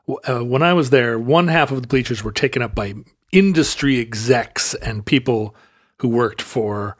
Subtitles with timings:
[0.09, 2.95] Uh, when I was there, one half of the bleachers were taken up by
[3.33, 5.55] industry execs and people
[5.99, 6.97] who worked for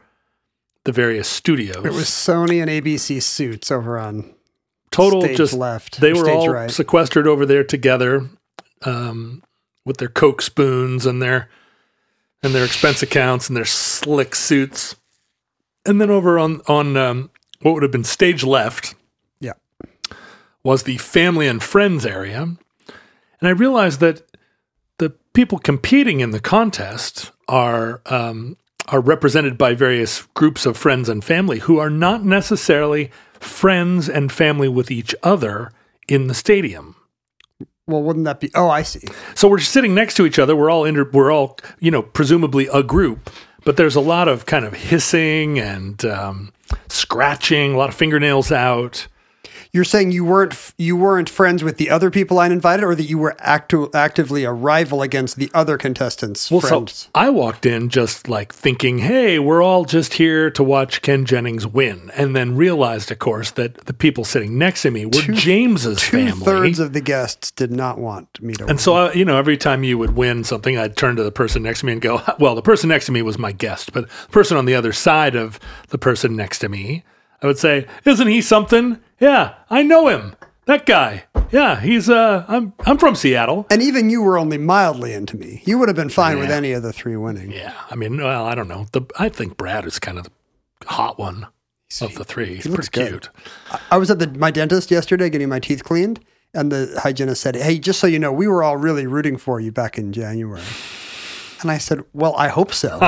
[0.85, 1.85] the various studios.
[1.85, 4.35] It was Sony and ABC suits over on
[4.91, 6.71] total stage just left, They were all right.
[6.71, 8.29] sequestered over there together,
[8.83, 9.43] um,
[9.85, 11.49] with their coke spoons and their
[12.43, 14.97] and their expense accounts and their slick suits.
[15.85, 17.31] And then over on on um,
[17.61, 18.95] what would have been stage left
[19.41, 19.55] yeah.
[20.63, 22.57] was the family and friends area,
[23.41, 24.23] and I realized that
[24.99, 28.57] the people competing in the contest are um,
[28.89, 33.11] are represented by various groups of friends and family who are not necessarily
[33.41, 35.71] friends and family with each other
[36.09, 36.97] in the stadium.
[37.87, 38.51] Well, wouldn't that be?
[38.55, 39.07] Oh, I see.
[39.35, 40.57] So we're sitting next to each other.
[40.57, 43.31] We're all inter- we're all you know presumably a group,
[43.65, 46.53] but there's a lot of kind of hissing and um,
[46.89, 49.07] scratching, a lot of fingernails out.
[49.73, 53.05] You're saying you weren't you weren't friends with the other people I invited, or that
[53.05, 56.93] you were actu- actively a rival against the other contestants' Well, friends.
[56.93, 61.25] so I walked in just like thinking, hey, we're all just here to watch Ken
[61.25, 62.11] Jennings win.
[62.17, 66.17] And then realized, of course, that the people sitting next to me were James's Two
[66.27, 66.45] family.
[66.45, 68.65] thirds of the guests did not want me to.
[68.65, 68.71] win.
[68.71, 71.33] and so, I, you know, every time you would win something, I'd turn to the
[71.33, 73.93] person next to me and go, well, the person next to me was my guest,
[73.93, 77.05] but the person on the other side of the person next to me,
[77.43, 78.99] I would say, isn't he something?
[79.21, 80.37] Yeah, I know him.
[80.67, 81.25] That guy.
[81.53, 83.67] Yeah, he's, uh, I'm, I'm from Seattle.
[83.71, 85.63] and even you were only mildly into me.
[85.65, 87.53] You would have been fine with any of the three winning.
[87.53, 88.87] Yeah, I mean, well, I don't know.
[88.93, 90.31] The I think Brad is kind of the
[90.89, 91.47] hot one
[92.01, 92.57] of the three.
[92.57, 93.29] He's looks pretty good.
[93.71, 93.81] cute.
[93.93, 96.19] I was at the my dentist yesterday getting my teeth cleaned,
[96.53, 99.61] and the hygienist said, "Hey, just so you know, we were all really rooting for
[99.61, 100.63] you back in January."
[101.67, 102.99] And I said, "Well, I hope so.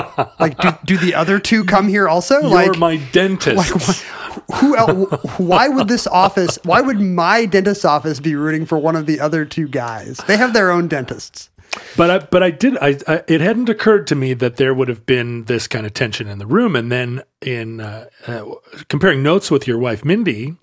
[0.40, 2.40] like, do, do the other two come here also?
[2.40, 3.56] You're like, my dentist.
[3.56, 5.38] like wh- who else?
[5.38, 6.58] Why would this office?
[6.64, 10.16] Why would my dentist's office be rooting for one of the other two guys?
[10.26, 11.50] They have their own dentists.
[11.96, 12.76] but I, but I did.
[12.78, 15.94] I, I it hadn't occurred to me that there would have been this kind of
[15.94, 16.75] tension in the room.
[16.75, 18.44] And then in uh, uh,
[18.88, 20.56] comparing notes with your wife Mindy,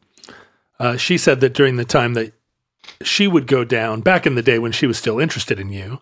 [0.79, 2.33] uh, she said that during the time that
[3.01, 5.99] she would go down back in the day when she was still interested in you,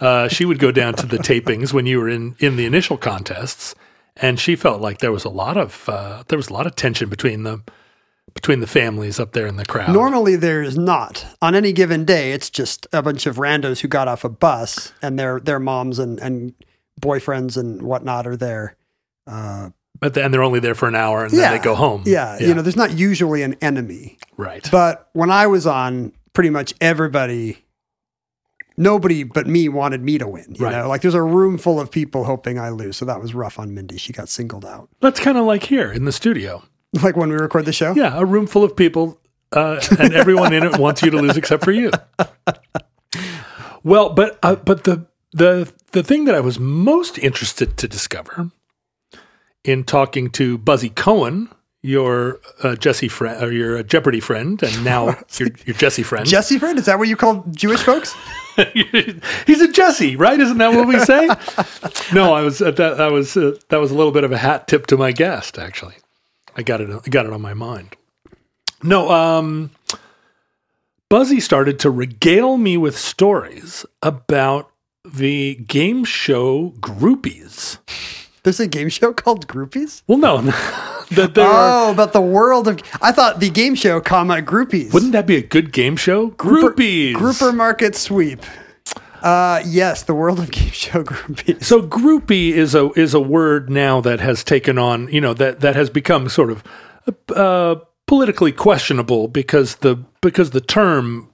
[0.00, 2.96] uh, she would go down to the tapings when you were in in the initial
[2.96, 3.74] contests,
[4.16, 6.76] and she felt like there was a lot of uh, there was a lot of
[6.76, 7.62] tension between the
[8.34, 9.92] between the families up there in the crowd.
[9.92, 11.24] Normally, there's not.
[11.40, 14.92] On any given day, it's just a bunch of randos who got off a bus
[15.00, 16.52] and their their moms and, and
[17.00, 18.76] boyfriends and whatnot are there.
[19.26, 22.02] Uh, but then they're only there for an hour and then they go home.
[22.04, 24.18] Yeah, you know, there's not usually an enemy.
[24.36, 24.68] right.
[24.70, 27.64] But when I was on, pretty much everybody,
[28.76, 30.54] nobody but me wanted me to win.
[30.58, 30.72] You Right.
[30.72, 32.96] know, like there's a room full of people hoping I lose.
[32.96, 33.96] So that was rough on Mindy.
[33.98, 34.88] She got singled out.
[35.00, 36.62] That's kind of like here in the studio.
[37.02, 37.92] Like when we record the show.
[37.94, 39.20] Yeah, a room full of people,
[39.52, 41.90] uh, and everyone in it wants you to lose except for you.
[43.82, 48.50] Well, but uh, but the the the thing that I was most interested to discover
[49.64, 51.48] in talking to Buzzy Cohen,
[51.82, 55.06] your uh, Jesse friend or your Jeopardy friend, and now
[55.38, 56.26] your your Jesse friend.
[56.26, 58.14] Jesse friend, is that what you call Jewish folks?
[59.46, 60.38] He's a Jesse, right?
[60.38, 61.26] Isn't that what we say?
[62.14, 64.38] no, I was uh, that, that was uh, that was a little bit of a
[64.38, 65.58] hat tip to my guest.
[65.58, 65.96] Actually,
[66.56, 66.90] I got it.
[66.90, 67.96] I got it on my mind.
[68.82, 69.70] No, um,
[71.08, 74.70] Buzzy started to regale me with stories about
[75.04, 77.78] the game show groupies.
[78.46, 80.02] There's a game show called Groupies.
[80.06, 80.40] Well, no,
[81.10, 81.88] that there are.
[81.88, 82.78] Oh, about the world of.
[83.02, 84.92] I thought the game show, comma Groupies.
[84.92, 86.30] Wouldn't that be a good game show?
[86.30, 87.14] Groupies.
[87.14, 88.40] Grouper market sweep.
[89.20, 91.64] Uh, yes, the world of game show Groupies.
[91.64, 95.58] So groupie is a is a word now that has taken on you know that
[95.58, 96.62] that has become sort of
[97.34, 97.74] uh,
[98.06, 101.32] politically questionable because the because the term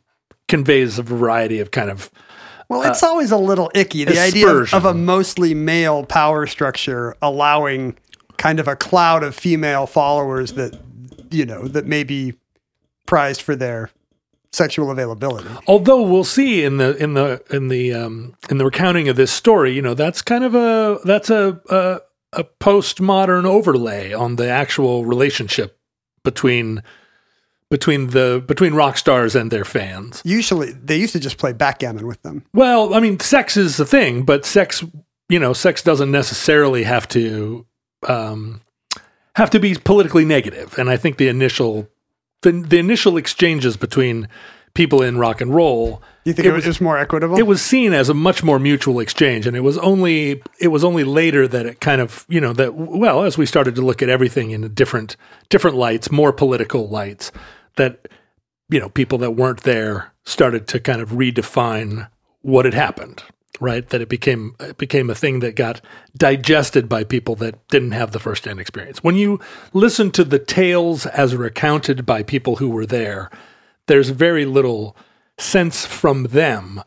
[0.48, 2.10] conveys a variety of kind of
[2.72, 4.04] Well, it's always a little icky.
[4.04, 7.96] The idea of, of a mostly male power structure allowing
[8.38, 10.78] kind of a cloud of female followers that,
[11.30, 12.34] you know, that may be
[13.06, 13.90] prized for their
[14.52, 15.48] sexual availability.
[15.66, 19.32] although we'll see in the in the in the um, in the recounting of this
[19.32, 22.00] story you know that's kind of a that's a a,
[22.34, 25.78] a postmodern overlay on the actual relationship
[26.22, 26.82] between
[27.72, 32.06] between the between rock stars and their fans Usually, they used to just play backgammon
[32.06, 32.44] with them.
[32.52, 34.84] Well, I mean, sex is a thing, but sex,
[35.30, 37.64] you know, sex doesn't necessarily have to
[38.06, 38.60] um,
[39.36, 40.78] have to be politically negative.
[40.78, 41.88] And I think the initial
[42.42, 44.28] the the initial exchanges between
[44.74, 47.38] people in rock and roll, You think It it, was, was more equitable?
[47.38, 49.46] it was seen as a much more mutual exchange.
[49.46, 52.74] And it was only it was only later that it kind of you know that
[52.74, 55.16] well, as we started to look at everything in different
[55.48, 57.32] different lights, more political lights,
[57.76, 58.08] that
[58.68, 62.08] you know people that weren't there started to kind of redefine
[62.42, 63.22] what had happened
[63.60, 63.90] right?
[63.90, 65.80] That it became it became a thing that got
[66.16, 69.04] digested by people that didn't have the first hand experience.
[69.04, 69.38] When you
[69.72, 73.30] listen to the tales as recounted by people who were there
[73.86, 74.96] there's very little
[75.38, 76.82] sense from them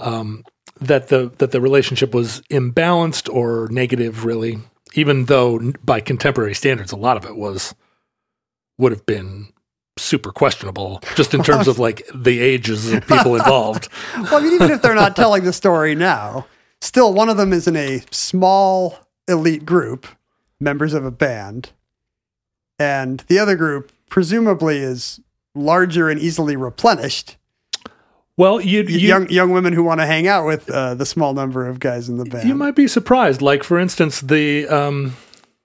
[0.00, 0.44] um,
[0.80, 4.58] that the that the relationship was imbalanced or negative really
[4.94, 7.74] even though by contemporary standards a lot of it was
[8.78, 9.51] would have been
[9.98, 14.54] super questionable just in terms of like the ages of people involved well, I mean,
[14.54, 16.46] even if they're not telling the story now,
[16.80, 18.96] still one of them is in a small
[19.28, 20.06] elite group,
[20.58, 21.72] members of a band,
[22.78, 25.20] and the other group presumably is
[25.54, 27.36] larger and easily replenished.
[28.38, 31.34] well you you, young young women who want to hang out with uh, the small
[31.34, 32.48] number of guys in the band.
[32.48, 35.14] you might be surprised like for instance the um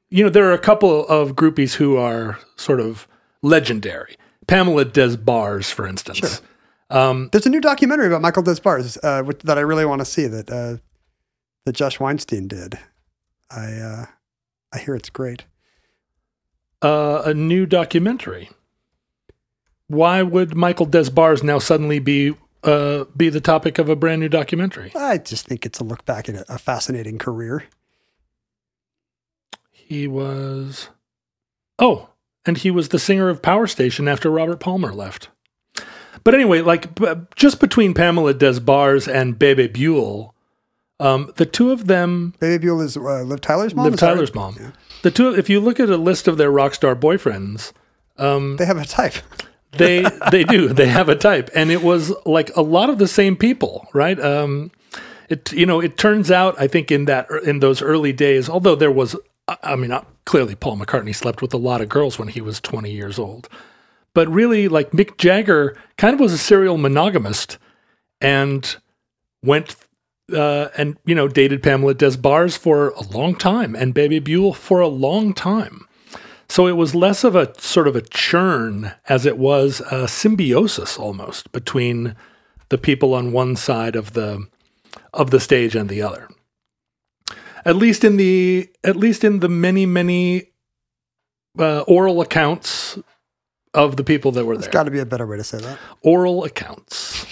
[0.09, 3.07] you know there are a couple of groupies who are sort of
[3.41, 4.15] legendary
[4.47, 6.41] Pamela Des Barres for instance
[6.89, 9.99] Um There's a new documentary about Michael Des Barres uh, which, that I really want
[9.99, 10.77] to see that uh,
[11.65, 12.79] that Josh Weinstein did.
[13.51, 14.05] I uh,
[14.73, 15.43] I hear it's great.
[16.81, 18.49] uh, a new documentary.
[19.87, 24.21] Why would Michael Des Barres now suddenly be uh, be the topic of a brand
[24.21, 24.91] new documentary?
[24.95, 27.63] I just think it's a look back at a, a fascinating career.
[29.71, 30.89] He was,
[31.79, 32.09] oh,
[32.47, 35.29] and he was the singer of Power Station after Robert Palmer left.
[36.23, 40.33] But anyway, like b- just between Pamela Des Barres and Bebe Buell,
[40.99, 42.33] um, the two of them.
[42.39, 43.85] Bebe Buell is uh, Liv Tyler's mom.
[43.85, 44.57] Liv Tyler's mom.
[44.59, 44.71] Yeah.
[45.03, 47.71] The two, if you look at a list of their rock star boyfriends,
[48.17, 49.13] They have a type.
[49.73, 53.07] they they do they have a type and it was like a lot of the
[53.07, 54.71] same people right um
[55.29, 58.75] it you know it turns out i think in that in those early days although
[58.75, 59.13] there was
[59.47, 59.91] I- i mean
[60.27, 63.49] clearly paul mccartney slept with a lot of girls when he was 20 years old
[64.13, 67.57] but really like mick jagger kind of was a serial monogamist
[68.21, 68.77] and
[69.43, 69.75] went
[70.33, 74.53] uh, and you know dated Pamela Des Barres for a long time and Bebe Buell
[74.53, 75.87] for a long time
[76.49, 80.97] so it was less of a sort of a churn as it was a symbiosis
[80.97, 82.15] almost between
[82.69, 84.47] the people on one side of the
[85.13, 86.29] of the stage and the other.
[87.67, 90.51] At least in the at least in the many many
[91.59, 92.97] uh, oral accounts
[93.73, 94.61] of the people that were there.
[94.61, 95.77] There's got to be a better way to say that.
[96.01, 97.25] oral accounts.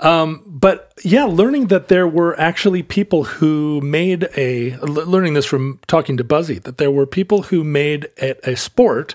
[0.00, 5.80] Um, but yeah, learning that there were actually people who made a learning this from
[5.86, 9.14] talking to Buzzy that there were people who made it a sport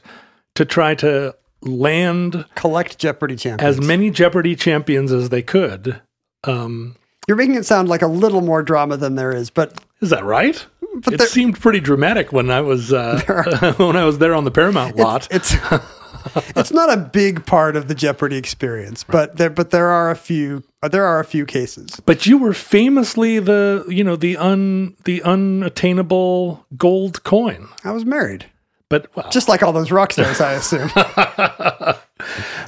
[0.55, 3.77] to try to land Collect Jeopardy champions.
[3.77, 6.01] as many Jeopardy champions as they could.
[6.43, 6.95] Um,
[7.31, 10.25] You're making it sound like a little more drama than there is, but is that
[10.25, 10.65] right?
[10.95, 14.51] But it seemed pretty dramatic when I was uh, when I was there on the
[14.51, 15.29] Paramount lot.
[15.31, 15.55] it's
[16.57, 19.05] it's not a big part of the Jeopardy experience.
[19.05, 22.01] But there but there are a few there are a few cases.
[22.05, 27.69] But you were famously the you know the un the unattainable gold coin.
[27.85, 28.47] I was married,
[28.89, 30.91] But well, just like all those rock stars, I assume.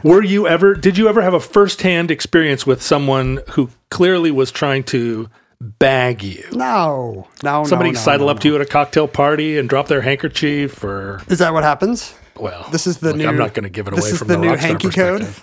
[0.04, 0.74] Were you ever?
[0.76, 5.30] Did you ever have a firsthand experience with someone who clearly was trying to
[5.62, 6.44] bag you?
[6.52, 9.68] No, no, Somebody no, no, sidle no, up to you at a cocktail party and
[9.70, 12.14] drop their handkerchief, or Is that what happens?
[12.36, 13.28] well, This is the look, new.
[13.28, 15.28] I'm not going to give it away from the the, new hanky code.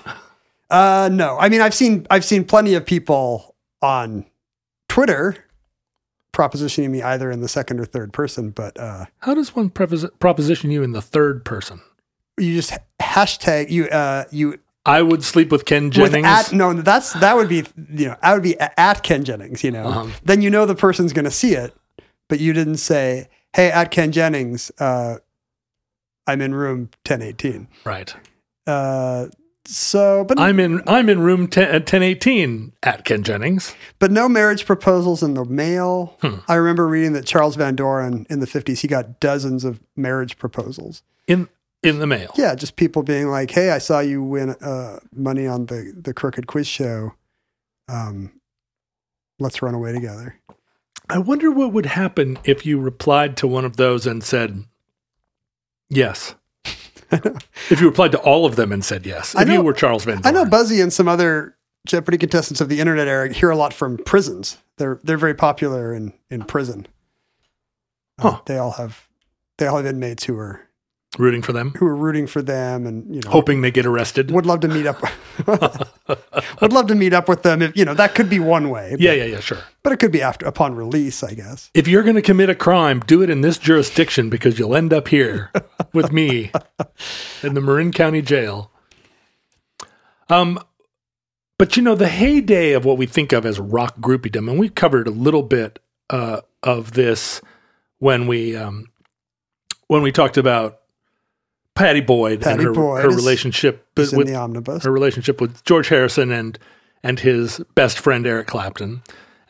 [0.70, 1.36] Uh, no.
[1.36, 4.24] I mean, I've seen I've seen plenty of people on
[4.88, 5.34] Twitter
[6.32, 10.08] propositioning me either in the second or third person, but uh, How does one propos-
[10.20, 11.80] proposition you in the third person?
[12.38, 16.26] You just hashtag you uh you I would sleep with Ken with Jennings.
[16.26, 19.70] at no that's that would be you know I would be at Ken Jennings you
[19.70, 20.06] know Uh-huh.
[20.24, 21.74] then you know the person's going to see it
[22.28, 25.16] but you didn't say hey at Ken Jennings uh
[26.26, 28.14] I'm in room 1018 right.
[28.66, 29.26] uh
[29.66, 30.80] so but I'm in.
[30.88, 33.74] I'm in room 10, uh, 1018 at Ken Jennings.
[33.98, 36.36] but no marriage proposals in the mail Hmm.
[36.48, 40.38] I remember reading that Charles Van Doren in the 50s he got dozens of marriage
[40.38, 41.48] proposals in
[41.82, 42.30] in the mail.
[42.36, 46.12] yeah just people being like hey I saw you win uh money on the the
[46.14, 47.14] crooked quiz show
[47.88, 48.32] um
[49.38, 50.36] let's run away together
[51.08, 54.62] I wonder what would happen if you replied to one of those and said
[55.88, 56.36] yes.
[57.10, 59.34] if you replied to all of them and said yes.
[59.36, 60.44] If you were Charles Van I know.
[60.44, 64.58] Buzzy and some other Jeopardy contestants of the internet era hear a lot from prisons.
[64.76, 66.86] They're they're very popular in in prison.
[68.20, 68.40] Uh, Huh.
[68.46, 69.08] They all have
[69.58, 70.68] they all have inmates who are
[71.18, 74.30] rooting for them, who are rooting for them, and you know hoping they get arrested.
[74.30, 75.02] would love to meet up.
[76.60, 77.62] would love to meet up with them.
[77.62, 78.96] If you know that could be one way.
[78.98, 79.58] yeah, yeah, yeah, sure.
[79.82, 81.70] but it could be after upon release, I guess.
[81.74, 84.92] If you're going to commit a crime, do it in this jurisdiction because you'll end
[84.92, 85.50] up here
[85.92, 86.52] with me
[87.42, 88.70] in the Marin County Jail.
[90.28, 90.62] Um,
[91.58, 94.74] but you know, the heyday of what we think of as rock groupiedom, and we've
[94.74, 97.40] covered a little bit uh, of this
[97.98, 98.86] when we um,
[99.88, 100.79] when we talked about
[101.80, 104.84] Pattie Boyd Patty and her, Boyd her is- relationship in with the omnibus.
[104.84, 106.58] her relationship with George Harrison and
[107.02, 109.02] and his best friend Eric Clapton,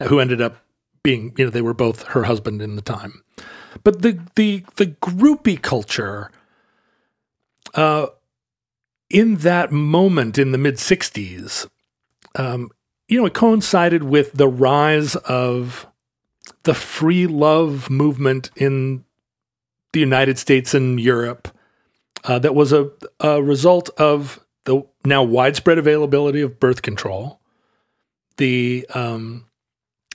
[0.08, 0.56] who ended up
[1.02, 3.22] being you know they were both her husband in the time.
[3.84, 6.30] But the the the groupie culture,
[7.74, 8.06] uh,
[9.08, 11.68] in that moment in the mid '60s,
[12.36, 12.70] um,
[13.08, 15.86] you know, it coincided with the rise of
[16.62, 19.04] the free love movement in
[19.92, 21.48] the United States and Europe.
[22.24, 27.40] Uh, that was a, a result of the now widespread availability of birth control.
[28.36, 29.46] The um,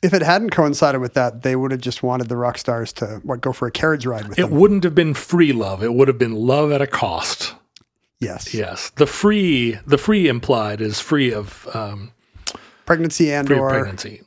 [0.04, 3.22] if it hadn't coincided with that, they would have just wanted the rock stars to
[3.24, 4.52] what go for a carriage ride with it them.
[4.52, 7.56] wouldn't have been free love; it would have been love at a cost.
[8.20, 12.12] yes, Yes, the free, the free implied is free of um,
[12.86, 14.22] pregnancy and free or pregnancy.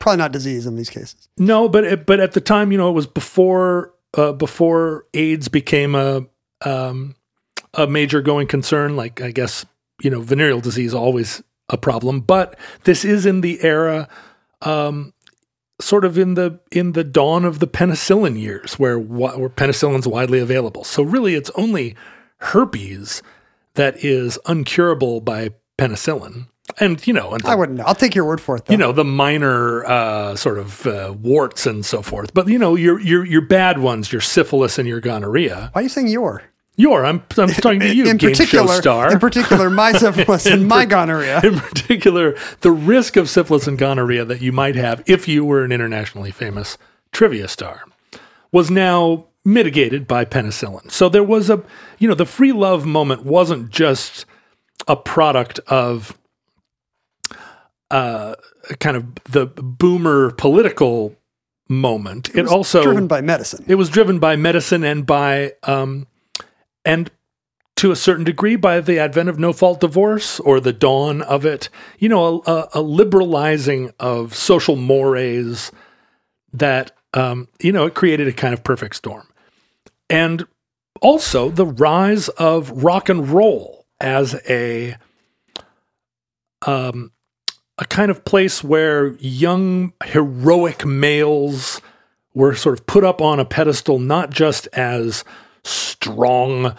[0.00, 1.28] probably not disease in these cases.
[1.38, 5.48] No, but it, but at the time, you know, it was before uh, before AIDS
[5.48, 6.26] became a
[6.62, 7.14] um,
[7.74, 8.96] a major going concern.
[8.96, 9.66] Like I guess
[10.02, 14.08] you know, venereal disease always a problem, but this is in the era,
[14.62, 15.14] um,
[15.80, 20.38] sort of in the in the dawn of the penicillin years, where where penicillin's widely
[20.38, 20.84] available.
[20.84, 21.96] So really, it's only
[22.38, 23.22] herpes
[23.74, 26.48] that is uncurable by penicillin,
[26.80, 27.84] and you know, and I wouldn't know.
[27.84, 28.64] I'll take your word for it.
[28.66, 28.72] Though.
[28.72, 32.32] you know the minor uh, sort of uh, warts and so forth.
[32.34, 35.70] But you know your your your bad ones, your syphilis and your gonorrhea.
[35.72, 36.42] why are you saying your?
[36.76, 39.12] Your I'm I'm talking to you, in game particular, show star.
[39.12, 41.40] in particular, my syphilis and my gonorrhea.
[41.44, 45.64] in particular, the risk of syphilis and gonorrhea that you might have if you were
[45.64, 46.76] an internationally famous
[47.12, 47.84] trivia star
[48.50, 50.90] was now mitigated by penicillin.
[50.90, 51.62] So there was a,
[51.98, 54.24] you know, the free love moment wasn't just
[54.88, 56.18] a product of
[57.90, 58.34] uh,
[58.80, 61.16] kind of the boomer political
[61.68, 62.34] moment.
[62.34, 63.64] It, also driven by medicine.
[63.68, 66.06] it was driven by medicine and by um,
[66.84, 67.10] and
[67.76, 71.44] to a certain degree by the advent of no fault divorce or the dawn of
[71.44, 71.68] it.
[71.98, 75.72] You know, a, a, a liberalizing of social mores
[76.52, 79.26] that um, you know it created a kind of perfect storm.
[80.10, 80.46] And
[81.00, 84.96] also the rise of rock and roll as a
[86.66, 87.12] um,
[87.78, 91.80] a kind of place where young heroic males
[92.34, 95.24] were sort of put up on a pedestal, not just as
[95.62, 96.74] strong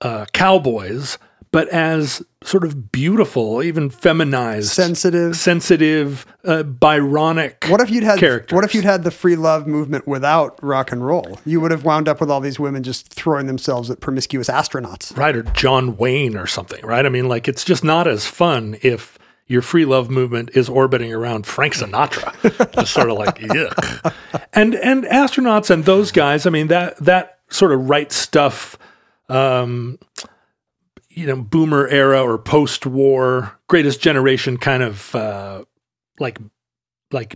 [0.00, 1.18] uh, cowboys,
[1.52, 5.36] but as sort of beautiful, even feminized, Sensitive.
[5.36, 7.68] sensitive, uh, Byronic.
[7.68, 8.54] What if you'd had characters.
[8.54, 11.38] what if you'd had the free love movement without rock and roll?
[11.44, 15.14] You would have wound up with all these women just throwing themselves at promiscuous astronauts.
[15.16, 17.04] right or John Wayne or something, right?
[17.04, 19.18] I mean, like it's just not as fun if
[19.50, 24.14] your free love movement is orbiting around Frank Sinatra, just sort of like yuck.
[24.52, 28.78] And and astronauts and those guys, I mean that that sort of right stuff,
[29.28, 29.98] um,
[31.08, 35.64] you know, boomer era or post war, greatest generation kind of uh,
[36.20, 36.38] like
[37.10, 37.34] like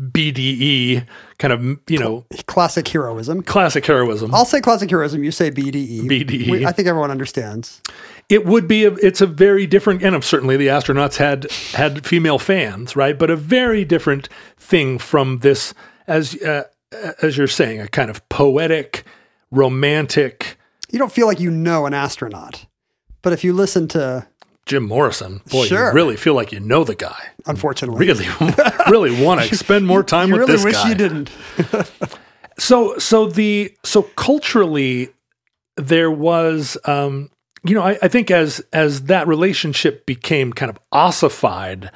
[0.00, 1.06] BDE
[1.38, 3.42] kind of you know Classic heroism.
[3.42, 4.34] classic heroism.
[4.34, 5.22] I'll say classic heroism.
[5.24, 6.00] You say BDE.
[6.02, 6.50] BDE.
[6.50, 7.80] We- I think everyone understands.
[8.28, 12.38] It would be a, it's a very different and certainly the astronauts had had female
[12.38, 13.18] fans right?
[13.18, 15.74] But a very different thing from this
[16.06, 16.64] as uh,
[17.22, 19.04] as you're saying a kind of poetic
[19.50, 20.58] romantic.
[20.90, 22.66] You don't feel like you know an astronaut,
[23.22, 24.26] but if you listen to,
[24.66, 25.88] jim morrison boy Sure.
[25.88, 27.30] you really feel like you know the guy.
[27.46, 28.26] Unfortunately, really
[28.90, 30.88] really want to spend more time you with really this wish guy.
[30.90, 31.30] you didn't.
[32.58, 35.08] so so the so culturally
[35.76, 37.30] there was um
[37.64, 41.90] you know I, I think as as that relationship became kind of ossified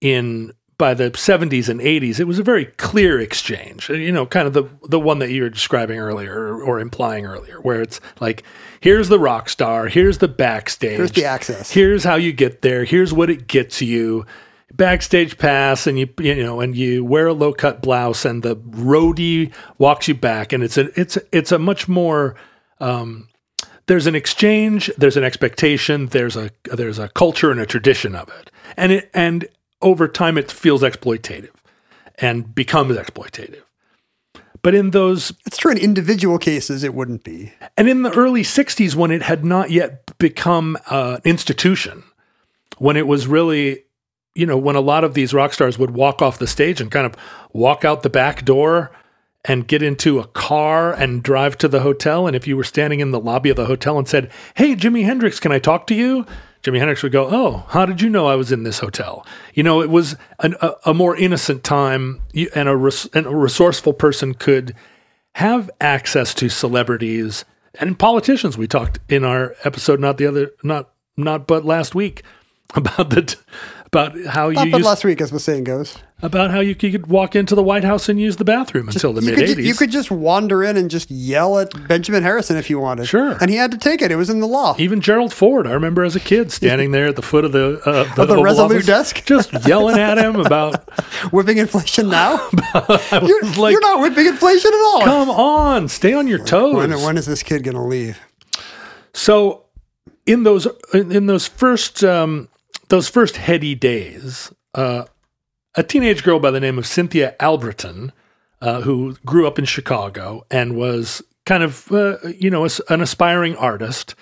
[0.00, 4.46] in by the 70s and 80s it was a very clear exchange you know kind
[4.46, 8.00] of the the one that you were describing earlier or, or implying earlier where it's
[8.18, 8.44] like
[8.80, 11.70] here's the rock star here's the backstage Here's the access.
[11.70, 14.24] here's how you get there here's what it gets you
[14.72, 18.56] backstage pass and you you know and you wear a low cut blouse and the
[18.56, 22.36] roadie walks you back and it's a it's it's a much more
[22.80, 23.28] um,
[23.90, 28.28] there's an exchange there's an expectation there's a there's a culture and a tradition of
[28.28, 29.48] it and it and
[29.82, 31.50] over time it feels exploitative
[32.18, 33.62] and becomes exploitative
[34.62, 37.52] but in those It's true in individual cases, it wouldn't be.
[37.76, 42.04] and in the early 60s, when it had not yet become an institution,
[42.76, 43.84] when it was really,
[44.34, 46.90] you know, when a lot of these rock stars would walk off the stage and
[46.90, 47.14] kind of
[47.52, 48.92] walk out the back door
[49.44, 52.26] and get into a car and drive to the hotel.
[52.26, 55.04] And if you were standing in the lobby of the hotel and said, Hey, Jimi
[55.04, 56.26] Hendrix, can I talk to you?
[56.62, 59.26] Jimi Hendrix would go, Oh, how did you know I was in this hotel?
[59.54, 62.20] You know, it was an, a, a more innocent time
[62.54, 64.74] and a, res, and a resourceful person could
[65.36, 67.44] have access to celebrities
[67.78, 68.58] and politicians.
[68.58, 72.22] We talked in our episode, not the other, not not but last week,
[72.74, 73.36] about the
[73.86, 75.96] about how you Not but used, last week, as the saying goes.
[76.22, 79.22] About how you could walk into the White House and use the bathroom until the
[79.22, 79.64] mid 80s.
[79.64, 83.06] you could just wander in and just yell at Benjamin Harrison if you wanted.
[83.06, 83.36] Sure.
[83.40, 84.10] And he had to take it.
[84.10, 84.74] It was in the law.
[84.78, 87.80] Even Gerald Ford, I remember as a kid standing there at the foot of the
[87.84, 89.24] uh, the, Of the Resolute Office, desk?
[89.26, 90.88] just yelling at him about
[91.32, 92.48] Whipping inflation now?
[93.12, 95.02] You're, like, you're not whipping inflation at all.
[95.02, 96.74] come on, stay on your toes.
[96.74, 98.18] When, when is this kid going to leave?
[99.12, 99.64] So
[100.26, 102.48] in those in, in those first um,
[102.88, 105.04] those first heady days, uh,
[105.74, 108.12] a teenage girl by the name of Cynthia Albritton,
[108.60, 113.56] uh, who grew up in Chicago and was kind of uh, you know an aspiring
[113.56, 114.14] artist,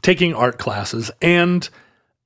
[0.00, 1.68] taking art classes and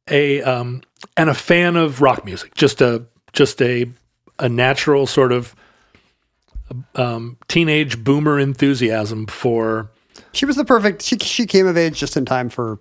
[0.09, 0.83] a um,
[1.17, 3.91] and a fan of rock music, just a just a
[4.39, 5.55] a natural sort of
[6.95, 9.91] um, teenage boomer enthusiasm for
[10.33, 11.03] She was the perfect.
[11.03, 12.79] She she came of age just in time for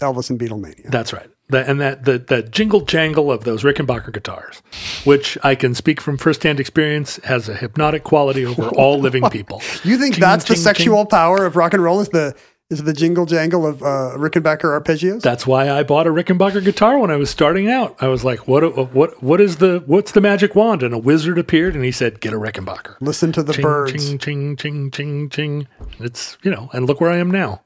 [0.00, 0.90] Elvis and Beatlemania.
[0.90, 1.28] That's right.
[1.48, 4.62] The, and that the the jingle jangle of those Rickenbacker guitars,
[5.04, 9.62] which I can speak from firsthand experience, has a hypnotic quality over all living people.
[9.84, 11.10] You think Ching, that's the sexual ching.
[11.10, 12.00] power of rock and roll?
[12.00, 12.34] Is the
[12.68, 15.22] is the jingle jangle of uh, Rickenbacker arpeggios?
[15.22, 17.94] That's why I bought a Rickenbacker guitar when I was starting out.
[18.00, 18.92] I was like, "What?
[18.92, 19.22] What?
[19.22, 19.84] What is the?
[19.86, 23.30] What's the magic wand?" And a wizard appeared and he said, "Get a Rickenbacker." Listen
[23.30, 23.92] to the Ching, birds.
[23.92, 25.68] ching, ching, ching, ching, ching.
[26.00, 27.62] It's you know, and look where I am now.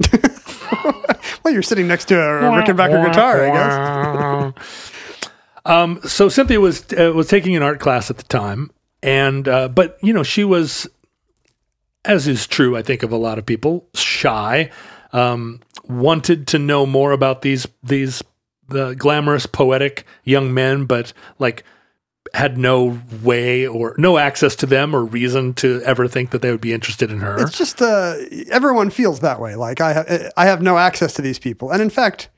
[1.42, 4.92] Well, you're sitting next to a Rickenbacker guitar, I guess.
[5.64, 8.70] um, so Cynthia was uh, was taking an art class at the time,
[9.02, 10.88] and uh, but you know she was,
[12.04, 14.70] as is true, I think of a lot of people, shy,
[15.12, 18.22] um, wanted to know more about these these
[18.68, 21.64] the glamorous, poetic young men, but like
[22.34, 26.50] had no way or no access to them or reason to ever think that they
[26.50, 27.38] would be interested in her.
[27.38, 28.14] It's just uh,
[28.50, 29.54] everyone feels that way.
[29.54, 32.28] Like I, ha- I have no access to these people, and in fact,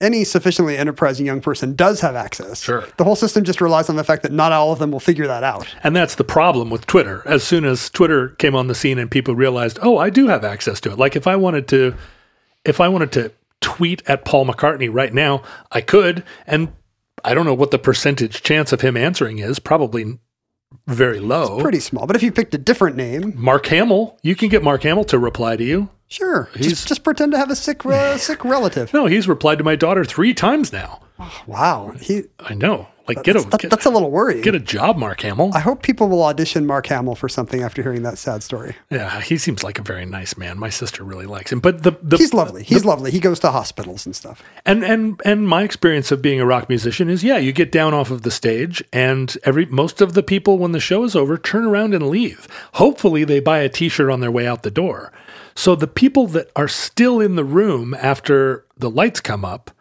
[0.00, 2.62] any sufficiently enterprising young person does have access.
[2.62, 2.84] Sure.
[2.96, 5.26] The whole system just relies on the fact that not all of them will figure
[5.26, 5.74] that out.
[5.82, 7.22] And that's the problem with Twitter.
[7.26, 10.42] As soon as Twitter came on the scene and people realized, oh, I do have
[10.42, 10.98] access to it.
[10.98, 11.94] Like if I wanted to,
[12.64, 16.24] if I wanted to tweet at Paul McCartney right now, I could.
[16.46, 16.72] And
[17.24, 19.58] I don't know what the percentage chance of him answering is.
[19.58, 20.18] Probably
[20.86, 21.60] very low.
[21.60, 22.06] Pretty small.
[22.06, 25.18] But if you picked a different name, Mark Hamill, you can get Mark Hamill to
[25.18, 25.88] reply to you.
[26.08, 26.48] sure.
[26.54, 28.92] He's- Just, just pretend to have a sick, uh, sick relative.
[28.94, 31.00] No, he's replied to my daughter three times now.
[31.46, 31.92] Wow.
[32.00, 32.88] He, I know.
[33.08, 34.40] Like get a that- get, that's a little worrying.
[34.40, 35.50] get a job, Mark Hamill.
[35.52, 38.76] I hope people will audition Mark Hamill for something after hearing that sad story.
[38.88, 40.60] yeah, he seems like a very nice man.
[40.60, 41.58] My sister really likes him.
[41.58, 42.62] But the, the He's lovely.
[42.62, 43.10] He's lovely.
[43.10, 44.44] He goes to hospitals and stuff.
[44.64, 47.94] And and and my experience of being a rock musician is yeah, you get down
[47.94, 51.36] off of the stage and every most of the people when the show is over
[51.36, 52.46] turn around and leave.
[52.74, 55.12] Hopefully they buy a t-shirt on their way out the door.
[55.56, 59.72] So the people that are still in the room after the lights come up,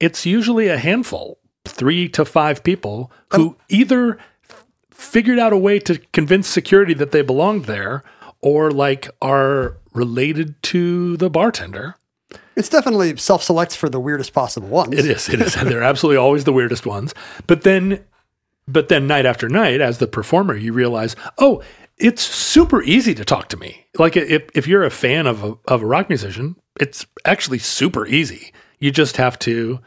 [0.00, 4.18] it's usually a handful, 3 to 5 people who um, either
[4.90, 8.02] figured out a way to convince security that they belonged there
[8.40, 11.96] or like are related to the bartender.
[12.54, 14.94] It's definitely self selects for the weirdest possible ones.
[14.94, 15.28] It is.
[15.28, 15.54] It is.
[15.54, 17.14] They're absolutely always the weirdest ones.
[17.46, 18.04] But then,
[18.66, 21.62] but then night after night, as the performer, you realize, oh,
[21.98, 23.86] it's super easy to talk to me.
[23.98, 28.06] Like if, if you're a fan of a, of a rock musician, it's actually super
[28.06, 28.52] easy.
[28.78, 29.80] You just have to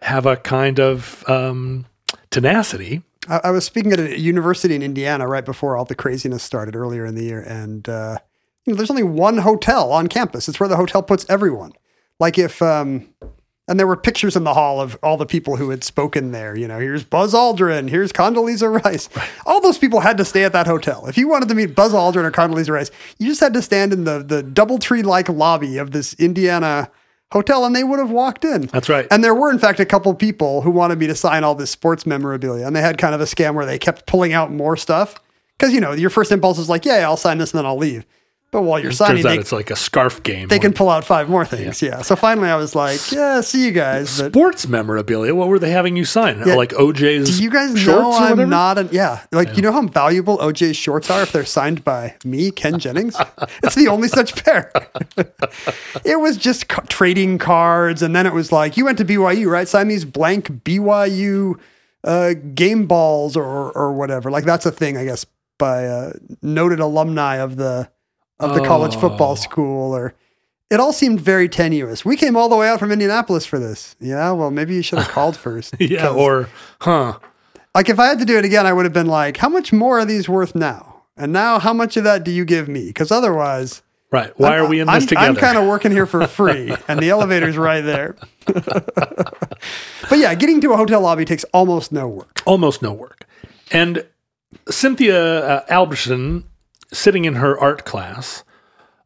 [0.00, 1.86] have a kind of um,
[2.30, 3.02] tenacity.
[3.28, 6.76] I, I was speaking at a university in Indiana right before all the craziness started
[6.76, 8.18] earlier in the year, and uh,
[8.64, 10.48] you know, there's only one hotel on campus.
[10.48, 11.72] It's where the hotel puts everyone.
[12.18, 13.08] Like if, um,
[13.68, 16.56] and there were pictures in the hall of all the people who had spoken there.
[16.56, 19.08] You know, here's Buzz Aldrin, here's Condoleezza Rice.
[19.44, 21.06] All those people had to stay at that hotel.
[21.06, 23.92] If you wanted to meet Buzz Aldrin or Condoleezza Rice, you just had to stand
[23.92, 26.90] in the the DoubleTree like lobby of this Indiana
[27.32, 28.62] hotel, and they would have walked in.
[28.66, 29.06] That's right.
[29.10, 31.70] And there were, in fact, a couple people who wanted me to sign all this
[31.70, 34.76] sports memorabilia, and they had kind of a scam where they kept pulling out more
[34.76, 35.16] stuff
[35.58, 37.78] because you know your first impulse is like, yeah, I'll sign this and then I'll
[37.78, 38.04] leave.
[38.56, 40.48] But while you're signing, Turns out they, it's like a scarf game.
[40.48, 41.82] they can pull out five more things.
[41.82, 42.00] Yeah.
[42.00, 44.18] So finally, I was like, yeah, see you guys.
[44.18, 45.34] But sports memorabilia.
[45.34, 46.38] What were they having you sign?
[46.38, 46.54] Yeah.
[46.54, 48.12] Like OJ's do you guys know?
[48.12, 48.78] I'm not?
[48.78, 49.26] A, yeah.
[49.30, 53.14] Like you know how valuable OJ's shorts are if they're signed by me, Ken Jennings.
[53.62, 54.72] it's the only such pair.
[56.06, 59.50] it was just ca- trading cards, and then it was like, you went to BYU,
[59.50, 59.68] right?
[59.68, 61.60] Sign these blank BYU
[62.04, 64.30] uh, game balls or or whatever.
[64.30, 65.26] Like that's a thing, I guess,
[65.58, 67.90] by uh, noted alumni of the
[68.40, 69.00] of the college Oh.
[69.00, 70.14] football school or.
[70.68, 72.04] It all seemed very tenuous.
[72.04, 73.94] We came all the way out from Indianapolis for this.
[74.00, 75.76] Yeah, well, maybe you should have called first.
[75.78, 76.48] Yeah, or
[76.80, 77.20] huh?
[77.72, 79.72] like if I had to do it again, I would have been like, how much
[79.72, 81.04] more are these worth now?
[81.16, 82.86] And now, how much of that do you give me?
[82.88, 84.32] Because otherwise, Right.
[84.38, 85.26] Why are we in this I'm, together?
[85.26, 88.16] I'm kind of working here for free, and the elevator's right there.
[88.46, 92.42] but yeah, getting to a hotel lobby takes almost no work.
[92.44, 93.24] almost no work.
[93.72, 94.04] And
[94.68, 96.44] Cynthia uh, Alberson,
[96.92, 98.44] sitting in her art class,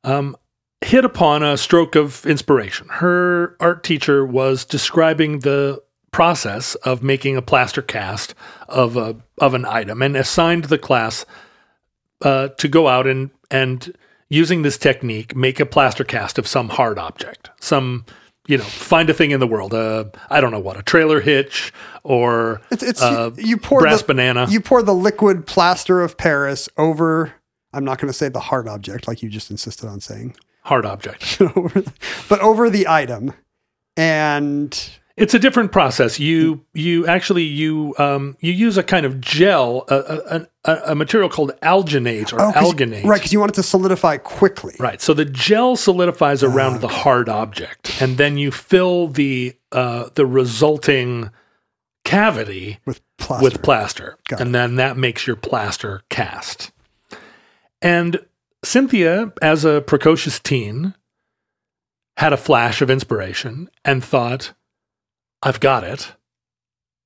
[0.05, 0.37] um,
[0.81, 2.89] hit upon a stroke of inspiration.
[2.89, 8.35] Her art teacher was describing the process of making a plaster cast
[8.69, 11.25] of a of an item and assigned the class
[12.23, 13.93] uh, to go out and and
[14.29, 18.05] using this technique make a plaster cast of some hard object some
[18.49, 21.21] you know find a thing in the world uh, i don't know what a trailer
[21.21, 26.01] hitch or It's, it's uh, you pour brass the, banana You pour the liquid plaster
[26.01, 27.35] of Paris over.
[27.73, 30.85] I'm not going to say the hard object like you just insisted on saying, hard
[30.85, 31.39] object
[32.29, 33.33] but over the item,
[33.97, 39.21] and it's a different process you you actually you um you use a kind of
[39.21, 43.19] gel a, a, a, a material called alginate or Oh, alginate right?
[43.19, 44.75] Because you want it to solidify quickly.
[44.79, 45.01] Right.
[45.01, 50.27] So the gel solidifies around the hard object, and then you fill the uh, the
[50.27, 51.31] resulting
[52.05, 53.45] cavity with plaster.
[53.45, 56.71] with plaster, and then that makes your plaster cast.
[57.83, 58.21] And
[58.65, 60.95] Cynthia, as a precocious teen,
[62.17, 64.53] had a flash of inspiration and thought,
[65.43, 66.13] "I've got it."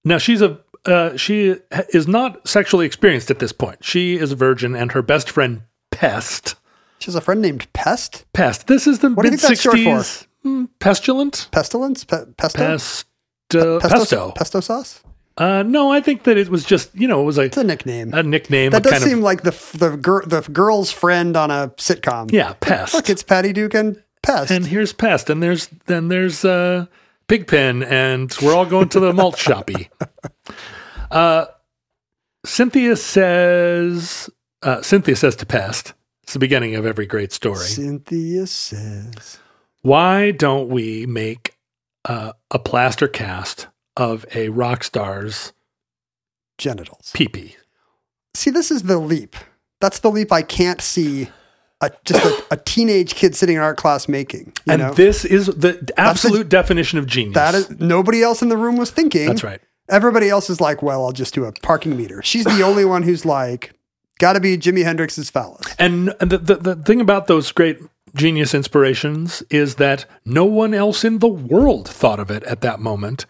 [0.04, 3.84] Now she's a uh, she is not sexually experienced at this point.
[3.84, 6.56] She is a virgin, and her best friend Pest.
[6.98, 8.24] She has a friend named Pest.
[8.32, 8.66] Pest.
[8.66, 9.78] This is the What do you mid think that's short
[10.42, 10.66] for?
[10.80, 11.48] Pestilent.
[11.52, 12.04] Pestilence?
[12.04, 12.58] Pe- pesto?
[12.58, 13.06] Pest.
[13.54, 13.98] Uh, pesto?
[13.98, 14.32] pesto.
[14.32, 15.02] Pesto sauce?
[15.36, 17.64] Uh, no, I think that it was just you know it was a, It's a
[17.64, 18.14] nickname.
[18.14, 18.70] a nickname.
[18.70, 22.30] that does seem of like the the gir- the girl's friend on a sitcom.
[22.32, 22.94] yeah, pest.
[22.94, 24.50] Look, it's Patty Duke and Pest.
[24.50, 26.86] and here's pest, and there's then there's uh,
[27.26, 29.90] pigpen, and we're all going to the malt shoppy.
[31.10, 31.46] Uh,
[32.44, 34.30] Cynthia says.
[34.62, 35.92] Uh, Cynthia says to pest.
[36.22, 37.58] It's the beginning of every great story.
[37.66, 39.38] Cynthia says,
[39.82, 41.58] Why don't we make
[42.06, 45.52] uh, a plaster cast of a rock star's
[46.58, 47.10] Genitals.
[47.14, 47.56] pee-pee.
[48.34, 49.36] See, this is the leap.
[49.80, 51.28] That's the leap I can't see
[51.80, 54.52] a, just a, a teenage kid sitting in art class making.
[54.66, 54.94] You and know?
[54.94, 57.34] this is the absolute definition of genius.
[57.34, 59.26] that is nobody else in the room was thinking.
[59.26, 59.60] That's right.
[59.88, 62.22] Everybody else is like, well, I'll just do a parking meter.
[62.22, 63.74] She's the only one who's like,
[64.18, 65.66] got to be Jimi Hendrix's phallus.
[65.78, 67.78] And the, the, the thing about those great
[68.14, 72.80] genius inspirations is that no one else in the world thought of it at that
[72.80, 73.26] moment.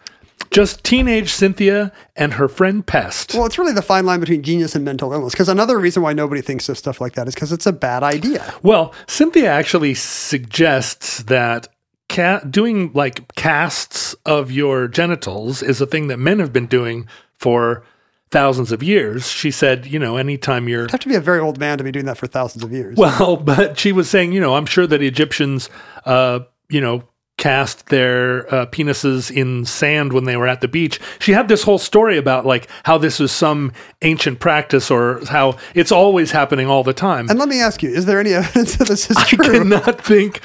[0.55, 3.33] Just teenage Cynthia and her friend Pest.
[3.33, 5.33] Well, it's really the fine line between genius and mental illness.
[5.33, 8.03] Because another reason why nobody thinks of stuff like that is because it's a bad
[8.03, 8.53] idea.
[8.63, 11.67] Well, Cynthia actually suggests that
[12.07, 17.09] ca- doing like casts of your genitals is a thing that men have been doing
[17.37, 17.83] for
[18.31, 19.29] thousands of years.
[19.29, 21.83] She said, you know, anytime you're You have to be a very old man to
[21.83, 22.95] be doing that for thousands of years.
[22.95, 25.69] Well, but she was saying, you know, I'm sure that Egyptians,
[26.05, 26.39] uh,
[26.69, 27.03] you know,
[27.37, 30.99] cast their uh, penises in sand when they were at the beach.
[31.19, 35.57] She had this whole story about like how this was some ancient practice or how
[35.73, 37.29] it's always happening all the time.
[37.29, 39.43] and let me ask you, is there any evidence that this is I true?
[39.45, 40.39] cannot think,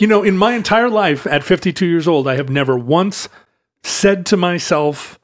[0.00, 3.28] you know, in my entire life at 52 years old, I have never once
[3.84, 5.18] said to myself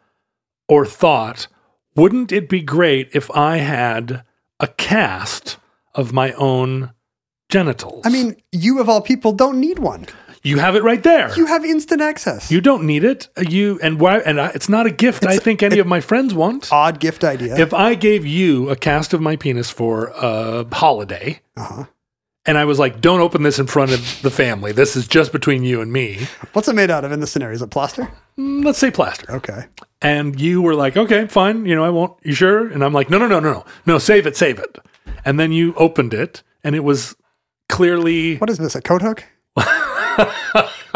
[0.68, 1.48] or thought,
[1.96, 4.22] wouldn't it be great if I had
[4.60, 5.56] a cast
[5.94, 6.92] of my own
[7.48, 8.02] genitals?
[8.06, 10.06] I mean, you of all people don't need one.
[10.42, 11.34] You have it right there.
[11.36, 12.50] You have instant access.
[12.50, 13.28] You don't need it.
[13.36, 14.18] Uh, You and why?
[14.18, 15.24] And I, it's not a gift.
[15.26, 16.72] I think any of my friends want.
[16.72, 17.56] Odd gift idea.
[17.56, 21.84] If I gave you a cast of my penis for a holiday, Uh-huh.
[22.46, 24.72] and I was like, "Don't open this in front of the family.
[24.72, 27.54] This is just between you and me." What's it made out of in this scenario?
[27.54, 28.08] Is it plaster?
[28.38, 29.30] Mm, Let's say plaster.
[29.36, 29.64] Okay.
[30.00, 31.66] And you were like, "Okay, fine.
[31.66, 32.12] You know, I won't.
[32.22, 33.64] You sure?" And I'm like, "No, no, no, no, no.
[33.86, 34.78] No, save it, save it."
[35.24, 37.16] And then you opened it, and it was
[37.68, 38.36] clearly.
[38.36, 38.74] What is this?
[38.74, 39.24] A coat hook?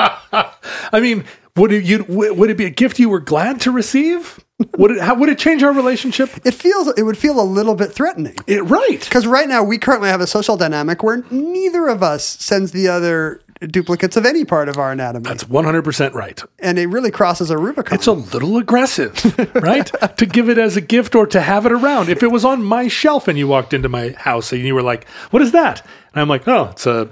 [0.92, 1.24] I mean,
[1.56, 4.42] would it you would it be a gift you were glad to receive?
[4.78, 6.30] Would it how would it change our relationship?
[6.44, 6.88] It feels.
[6.96, 8.36] It would feel a little bit threatening.
[8.46, 9.00] It right.
[9.00, 12.88] Because right now we currently have a social dynamic where neither of us sends the
[12.88, 16.42] other duplicates of any part of our anatomy, That's 100% right.
[16.58, 17.94] and it really crosses a Rubicon.
[17.94, 19.14] It's a little aggressive,
[19.54, 19.86] right?
[20.16, 22.08] to give it as a gift or to have it around.
[22.08, 24.82] If it was on my shelf and you walked into my house and you were
[24.82, 27.10] like, "What is that?" And I'm like, "Oh, it's a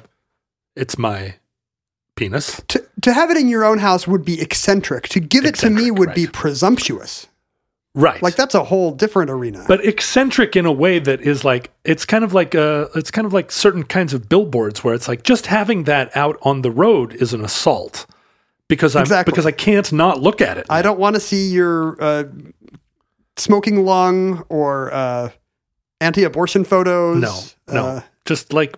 [0.75, 1.35] it's my
[2.17, 5.09] penis." to, to have it in your own house would be eccentric.
[5.11, 7.27] To give it to me Eccentric, would be presumptuous.
[7.95, 8.23] Right.
[8.23, 9.65] Like that's a whole different arena.
[9.67, 13.27] but eccentric in a way that is like it's kind of like uh it's kind
[13.27, 16.71] of like certain kinds of billboards where it's like just having that out on the
[16.71, 18.07] road is an assault
[18.69, 19.33] because I'm Exactly.
[19.33, 20.67] because I can't not look at it.
[20.71, 22.25] I don't want to see your uh,
[23.37, 25.31] smoking lung or uh,
[26.01, 27.21] anti-abortion photos.
[27.21, 27.41] no,
[27.75, 28.77] no, Uh, just like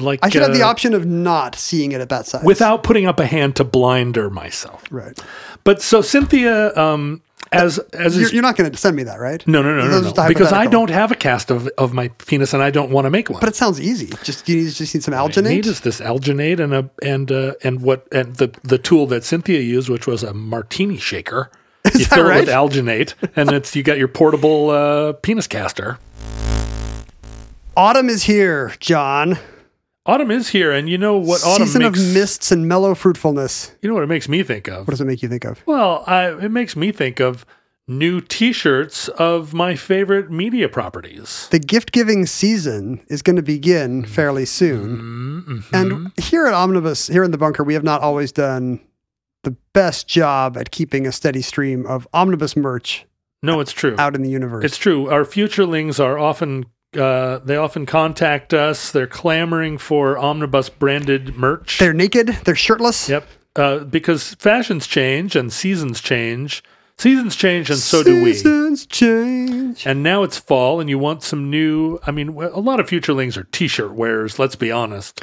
[0.00, 2.44] like I should have the uh, option of not seeing it at that size.
[2.44, 4.84] without putting up a hand to blinder myself.
[4.90, 5.18] right.
[5.64, 9.18] But so Cynthia, um, as as You're, is, you're not going to send me that,
[9.18, 9.44] right?
[9.46, 12.08] no no no no, Those no, because I don't have a cast of, of my
[12.08, 13.40] penis and I don't want to make one.
[13.40, 14.06] But it sounds easy.
[14.22, 15.50] Just you need, just need some What I alginate.
[15.50, 19.24] need is this alginate and a and uh, and what and the the tool that
[19.24, 21.50] Cynthia used, which was a martini shaker.
[21.94, 25.98] you that fill it with alginate, and it's you got your portable uh, penis caster.
[27.76, 29.38] Autumn is here, John.
[30.06, 32.00] Autumn is here, and you know what autumn Season makes.
[32.00, 33.72] of mists and mellow fruitfulness.
[33.82, 34.86] You know what it makes me think of.
[34.86, 35.62] What does it make you think of?
[35.66, 37.44] Well, I, it makes me think of
[37.86, 41.48] new T-shirts of my favorite media properties.
[41.50, 44.98] The gift giving season is going to begin fairly soon.
[45.46, 45.74] Mm-hmm.
[45.76, 48.80] And here at Omnibus, here in the bunker, we have not always done
[49.42, 53.06] the best job at keeping a steady stream of Omnibus merch
[53.42, 53.96] No, it's true.
[53.98, 54.64] out in the universe.
[54.64, 55.10] It's true.
[55.10, 58.90] Our futurelings are often uh, they often contact us.
[58.90, 61.78] They're clamoring for omnibus branded merch.
[61.78, 63.08] They're naked, they're shirtless.
[63.08, 63.26] yep.
[63.56, 66.62] Uh, because fashions change and seasons change.
[66.98, 68.34] Seasons change and so do we.
[68.34, 69.86] Seasons change.
[69.86, 71.98] And now it's fall, and you want some new.
[72.06, 74.38] I mean, a lot of futurelings are T-shirt wearers.
[74.38, 75.22] Let's be honest.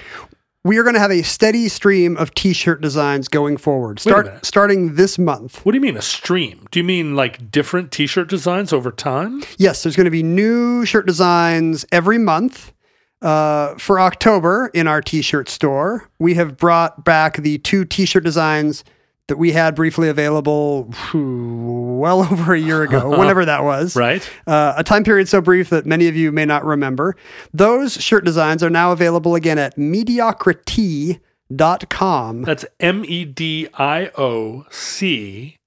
[0.68, 4.02] We are going to have a steady stream of t-shirt designs going forward.
[4.02, 5.66] Start starting this month.
[5.66, 6.68] What do you mean a stream?
[6.72, 9.44] Do you mean like different T-shirt designs over time?
[9.58, 12.74] Yes, there's going to be new shirt designs every month.
[13.22, 18.84] Uh, for October in our t-shirt store, we have brought back the two t-shirt designs
[19.28, 23.96] that we had briefly available whew, well over a year ago, whenever that was.
[24.08, 24.30] Right.
[24.46, 27.16] Uh, a time period so brief that many of you may not remember.
[27.54, 32.42] Those shirt designs are now available again at mediocritee.com.
[32.44, 35.58] That's M E D I O C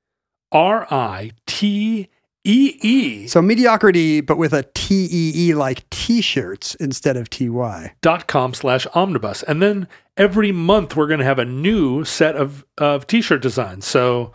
[0.53, 2.09] R I T
[2.45, 7.29] E E So mediocrity, but with a T E E like t shirts instead of
[7.31, 7.93] T Y.
[8.01, 9.43] dot com slash omnibus.
[9.43, 9.89] And then
[10.21, 13.87] every month we're going to have a new set of of t-shirt designs.
[13.87, 14.33] So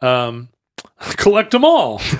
[0.00, 0.48] um,
[1.16, 2.00] collect them all.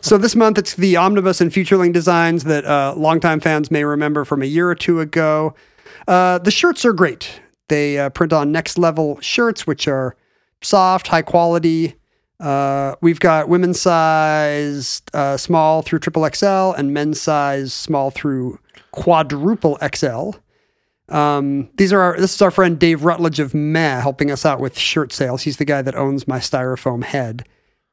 [0.00, 4.24] So this month it's the omnibus and futurely designs that uh, longtime fans may remember
[4.24, 5.54] from a year or two ago.
[6.06, 7.40] Uh, the shirts are great.
[7.68, 10.14] They uh, print on next level shirts, which are
[10.62, 11.94] soft, high quality.
[12.38, 18.60] Uh, we've got women's size uh, small through triple XL and men's size small through
[18.92, 20.32] quadruple XL.
[21.08, 24.60] Um, these are our, this is our friend Dave Rutledge of Meh helping us out
[24.60, 25.42] with shirt sales.
[25.42, 27.46] He's the guy that owns my styrofoam head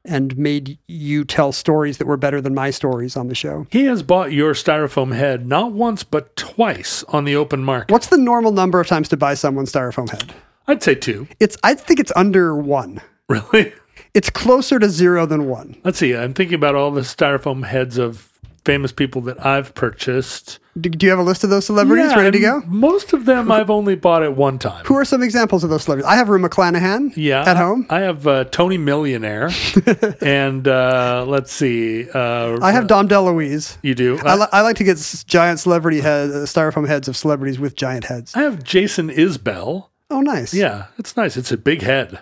[0.04, 3.66] and made you tell stories that were better than my stories on the show.
[3.70, 7.92] he has bought your styrofoam head not once but twice on the open market.
[7.92, 10.34] What's the normal number of times to buy someone's styrofoam head?
[10.66, 11.28] I'd say two.
[11.38, 13.00] It's I think it's under one.
[13.28, 13.72] Really?
[14.14, 15.80] It's closer to zero than one.
[15.84, 16.14] Let's see.
[16.14, 18.31] I'm thinking about all the styrofoam heads of
[18.64, 20.58] famous people that I've purchased.
[20.80, 22.62] Do, do you have a list of those celebrities Yeah, ready to go?
[22.66, 24.84] Most of them I've only bought at one time.
[24.86, 26.08] Who are some examples of those celebrities?
[26.10, 27.86] I have Rue McClanahan Yeah, at home.
[27.90, 29.50] I have uh, Tony Millionaire,
[30.22, 32.08] and uh, let's see.
[32.08, 33.76] Uh, I have Dom DeLuise.
[33.82, 34.18] you do.
[34.24, 37.58] I, li- I like to get s- giant celebrity head, uh, styrofoam heads of celebrities
[37.58, 38.34] with giant heads.
[38.34, 39.88] I have Jason Isbell.
[40.08, 40.54] Oh, nice.
[40.54, 41.36] Yeah, it's nice.
[41.36, 42.20] It's a big head.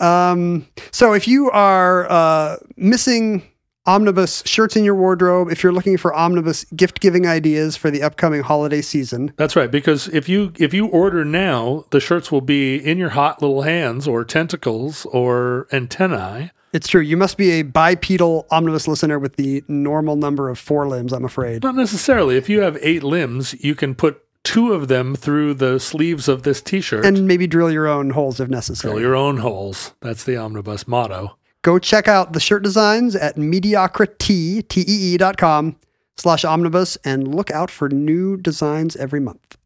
[0.00, 3.42] Um, so if you are uh, missing
[3.86, 8.02] omnibus shirts in your wardrobe, if you're looking for omnibus gift giving ideas for the
[8.02, 9.70] upcoming holiday season, That's right.
[9.70, 13.62] Because if you if you order now, the shirts will be in your hot little
[13.62, 16.50] hands or tentacles or antennae.
[16.72, 17.00] it's true.
[17.00, 21.24] You must be a bipedal omnibus listener with the normal number of four limbs I'm
[21.24, 21.62] afraid.
[21.62, 22.36] Not necessarily.
[22.36, 26.42] If you have eight limbs, you can put two of them through the sleeves of
[26.42, 27.06] this T-shirt.
[27.06, 28.92] And maybe drill your own holes if necessary.
[28.92, 29.94] Fill your own holes.
[30.00, 31.36] That's the omnibus motto.
[31.64, 35.76] Go check out the shirt designs at mediocrity, T-E-E dot com
[36.14, 39.56] slash omnibus and look out for new designs every month.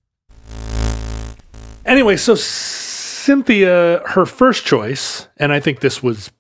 [1.84, 6.30] Anyway, so Cynthia, her first choice, and I think this was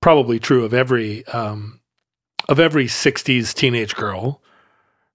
[0.00, 1.80] probably true of every um,
[2.48, 4.40] of every '60s teenage girl.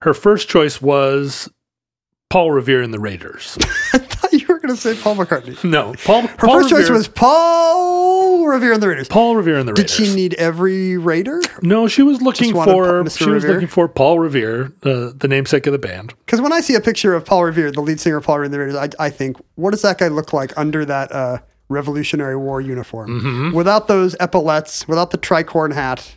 [0.02, 1.48] Her first choice was
[2.28, 3.56] Paul Revere and the Raiders.
[4.64, 5.62] Going to say Paul McCartney.
[5.74, 6.22] No, Paul.
[6.22, 9.08] Her Paul first choice was Paul Revere and the Raiders.
[9.08, 9.96] Paul Revere and the Raiders.
[9.96, 11.42] Did she need every Raider?
[11.60, 15.72] No, she was looking for she was looking for Paul Revere, uh, the namesake of
[15.72, 16.14] the band.
[16.24, 18.44] Because when I see a picture of Paul Revere, the lead singer of Paul Revere
[18.44, 21.38] and the Raiders, I, I think, what does that guy look like under that uh,
[21.68, 23.20] Revolutionary War uniform?
[23.20, 23.56] Mm-hmm.
[23.56, 26.16] Without those epaulets, without the tricorn hat,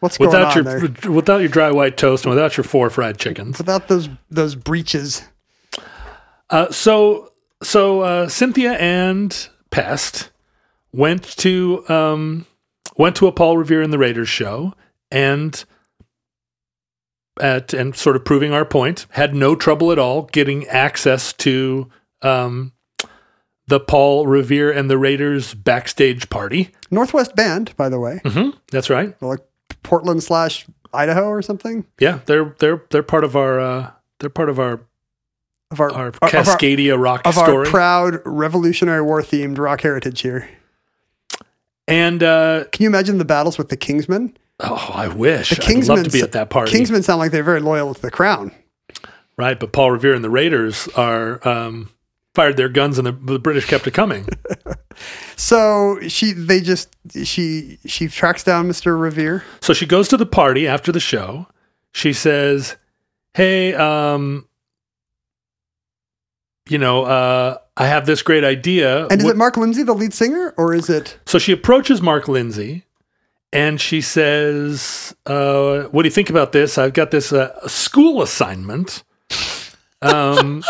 [0.00, 1.10] what's going Without on your there?
[1.10, 3.56] without your dry white toast and without your four fried chickens.
[3.56, 5.22] Without those those breeches.
[6.50, 7.27] Uh, so
[7.62, 10.30] so uh, Cynthia and Pest
[10.92, 12.46] went to um,
[12.96, 14.74] went to a Paul Revere and the Raiders show
[15.10, 15.64] and
[17.40, 21.88] at and sort of proving our point had no trouble at all getting access to
[22.22, 22.72] um,
[23.68, 26.70] the Paul Revere and the Raiders backstage party.
[26.90, 29.20] Northwest Band, by the way, hmm That's right.
[29.22, 29.40] like
[29.82, 33.90] Portland slash Idaho or something Yeah, they're they're they're part of our uh,
[34.20, 34.80] they're part of our
[35.70, 40.20] of our our of our- Cascadia rock of our, proud Revolutionary War themed rock heritage
[40.22, 40.48] here.
[41.86, 44.34] and uh, Can you imagine the battles with the Kingsmen?
[44.60, 46.72] oh, I wish The I'd love to Kingsmen be at that party.
[46.72, 48.52] Kingsmen sound like they're very loyal to the crown.
[49.36, 51.90] Right, but Paul Revere and the Raiders are um,
[52.34, 54.26] fired their guns and the, the British kept it coming.
[55.36, 56.88] So she, they just,
[57.22, 58.98] she, she tracks down Mr.
[59.00, 59.44] Revere.
[59.60, 61.46] so she goes to the party after the show.
[61.92, 62.74] She says,
[63.34, 64.48] "Hey, um,
[66.70, 69.94] you know, uh, I have this great idea." And is What- it Mark Lindsay, the
[69.94, 71.18] lead singer, or is it?
[71.26, 72.84] so she approaches Mark Lindsay,
[73.52, 76.78] and she says, uh, "What do you think about this?
[76.78, 79.02] I've got this uh, school assignment."
[80.00, 80.62] Um,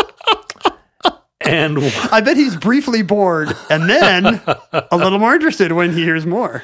[1.43, 1.79] and
[2.11, 4.41] I bet he's briefly bored and then
[4.73, 6.63] a little more interested when he hears more.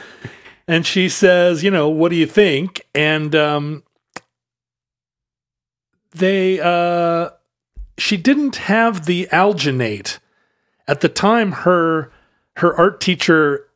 [0.67, 2.81] and she says, you know, what do you think?
[2.95, 3.83] And um,
[6.13, 7.31] they, uh,
[7.99, 10.19] she didn't have the alginate
[10.89, 11.53] at the time.
[11.53, 12.11] Her
[12.57, 13.67] her art teacher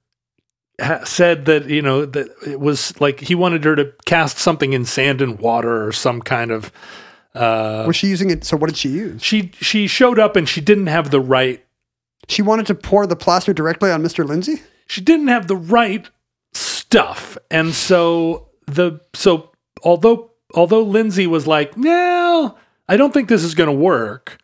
[0.81, 4.73] ha- said that you know that it was like he wanted her to cast something
[4.73, 6.73] in sand and water or some kind of.
[7.35, 8.43] Uh, Was she using it?
[8.45, 9.23] So what did she use?
[9.23, 11.65] she she showed up and she didn't have the right
[12.29, 14.25] She wanted to pour the plaster directly on Mr.
[14.27, 14.63] Lindsay.
[14.87, 16.09] she didn't have the right
[16.55, 19.51] stuff and so the so
[19.85, 22.57] although although lindsay was like no
[22.89, 24.39] i don't think this is going to work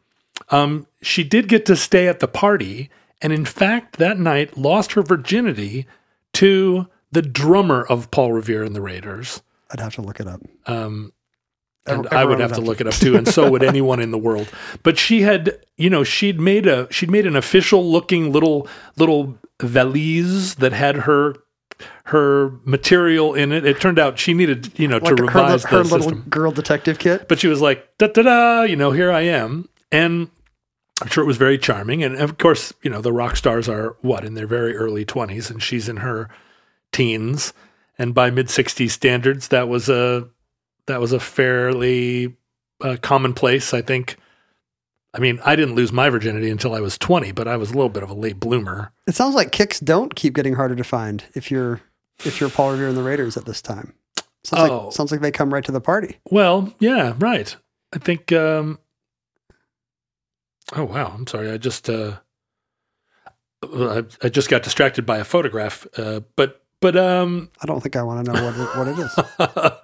[0.51, 2.90] um she did get to stay at the party
[3.22, 5.86] and in fact that night lost her virginity
[6.32, 10.40] to the drummer of paul revere and the raiders I'd have to look it up.
[10.66, 11.12] um
[11.86, 14.11] and Ev- I would have to look it up too, and so would anyone in
[14.11, 14.49] the world.
[14.82, 18.66] But she had, you know, she'd made a she'd made an official looking little
[18.97, 21.34] little valise that had her
[22.07, 23.64] her material in it.
[23.64, 26.27] It turned out she needed, you know, like to her, revise her the little system.
[26.29, 27.29] girl detective kit.
[27.29, 30.31] But she was like, da da da, you know, here I am, and
[31.01, 32.03] I'm sure it was very charming.
[32.03, 35.51] And of course, you know, the rock stars are what in their very early 20s,
[35.51, 36.29] and she's in her
[36.93, 37.53] teens.
[37.99, 40.29] And by mid 60s standards, that was a
[40.87, 42.37] that was a fairly
[42.81, 44.16] uh, commonplace, I think.
[45.14, 47.74] I mean, I didn't lose my virginity until I was 20, but I was a
[47.74, 48.92] little bit of a late bloomer.
[49.06, 51.80] It sounds like kicks don't keep getting harder to find if you're
[52.24, 53.94] if you're Paul Revere and the Raiders at this time.
[54.42, 54.84] Sounds Oh.
[54.86, 56.18] like sounds like they come right to the party.
[56.30, 57.54] Well, yeah, right.
[57.94, 58.32] I think.
[58.32, 58.78] Um,
[60.74, 61.12] oh wow!
[61.14, 61.50] I'm sorry.
[61.50, 62.16] I just uh,
[63.62, 65.86] I, I just got distracted by a photograph.
[65.96, 69.70] Uh, but but um, I don't think I want to know what it, what it
[69.72, 69.80] is.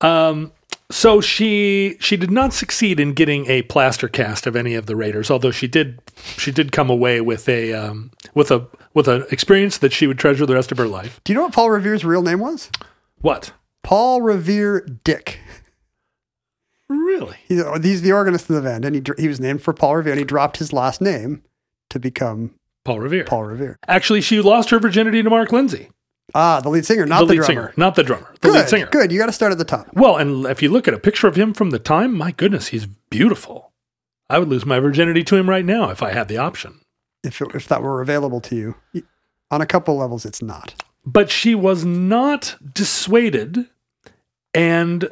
[0.00, 0.52] um,
[0.92, 4.94] so she she did not succeed in getting a plaster cast of any of the
[4.94, 6.00] Raiders, although she did
[6.36, 10.18] she did come away with a um, with a with an experience that she would
[10.18, 11.20] treasure the rest of her life.
[11.24, 12.70] Do you know what Paul Revere's real name was?
[13.20, 13.52] What?
[13.82, 15.40] Paul Revere Dick.
[16.88, 17.38] Really?
[17.48, 20.12] He's, he's the organist in the band, and he he was named for Paul Revere,
[20.12, 21.42] and he dropped his last name
[21.88, 23.24] to become Paul Revere.
[23.24, 23.78] Paul Revere.
[23.88, 25.90] Actually, she lost her virginity to Mark Lindsay,
[26.34, 27.46] Ah, the lead singer, not the the, lead drummer.
[27.46, 28.32] singer, not the drummer.
[28.40, 28.86] The Good, lead singer.
[28.86, 29.12] good.
[29.12, 29.88] You got to start at the top.
[29.94, 32.68] Well, and if you look at a picture of him from the time, my goodness,
[32.68, 33.72] he's beautiful.
[34.30, 36.80] I would lose my virginity to him right now if I had the option.
[37.22, 38.74] If it, if that were available to you,
[39.50, 40.74] on a couple levels, it's not.
[41.04, 43.66] But she was not dissuaded,
[44.54, 45.10] and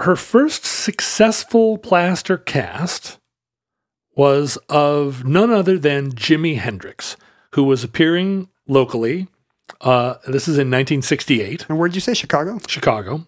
[0.00, 3.18] her first successful plaster cast
[4.14, 7.16] was of none other than Jimi Hendrix,
[7.54, 9.26] who was appearing locally.
[9.80, 11.66] Uh, this is in 1968.
[11.68, 12.58] And where'd you say Chicago?
[12.66, 13.26] Chicago.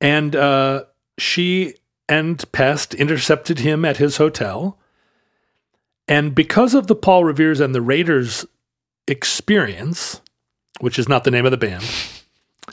[0.00, 0.84] And uh,
[1.18, 1.74] she
[2.08, 4.78] and Pest intercepted him at his hotel.
[6.08, 8.44] And because of the Paul Revere's and the Raiders
[9.06, 10.20] experience,
[10.80, 11.84] which is not the name of the band,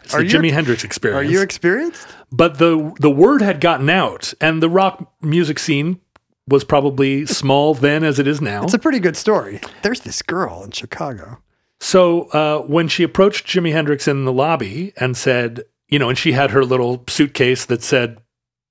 [0.04, 1.20] it's Are the Jimi Hendrix experience.
[1.28, 2.08] Are you experienced?
[2.32, 6.00] but the the word had gotten out, and the rock music scene
[6.48, 8.64] was probably small then as it is now.
[8.64, 9.60] It's a pretty good story.
[9.84, 11.40] There's this girl in Chicago.
[11.80, 16.18] So uh, when she approached Jimi Hendrix in the lobby and said, you know, and
[16.18, 18.18] she had her little suitcase that said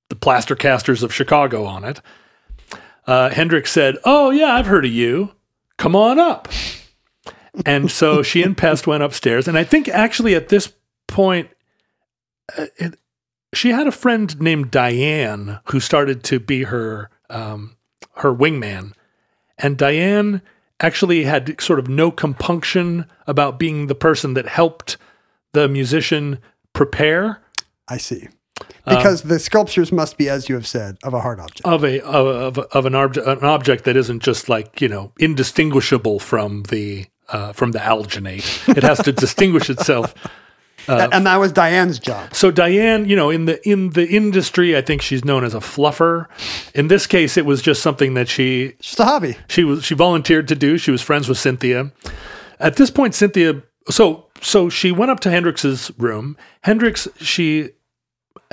[0.09, 2.01] the Plaster Casters of Chicago on it,
[3.07, 5.33] uh, Hendrix said, Oh, yeah, I've heard of you.
[5.77, 6.49] Come on up.
[7.65, 9.47] and so she and Pest went upstairs.
[9.47, 10.73] And I think actually at this
[11.07, 11.49] point,
[12.59, 12.99] uh, it,
[13.55, 17.77] she had a friend named Diane who started to be her um,
[18.17, 18.93] her wingman,
[19.59, 20.43] and Diane
[20.81, 24.97] actually had sort of no compunction about being the person that helped
[25.53, 26.39] the musician
[26.75, 27.41] prepare
[27.89, 28.29] I see.
[28.87, 31.63] Um, Because the sculptures must be, as you have said, of a hard object.
[31.65, 35.13] of a of, of, of an object an object that isn't just like you know
[35.19, 38.77] indistinguishable from the uh, from the alginate.
[38.77, 40.15] It has to distinguish itself.
[40.89, 42.35] A- and that was Diane's job.
[42.35, 45.59] So Diane, you know, in the in the industry, I think she's known as a
[45.61, 46.27] fluffer.
[46.75, 49.37] In this case, it was just something that she Just a hobby.
[49.49, 50.79] she was she volunteered to do.
[50.79, 51.93] She was friends with Cynthia.
[52.61, 56.37] At this point, Cynthia so so she went up to Hendrix's room.
[56.63, 57.71] Hendrix she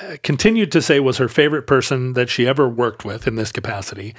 [0.02, 3.52] uh, continued to say was her favorite person that she ever worked with in this
[3.52, 4.16] capacity,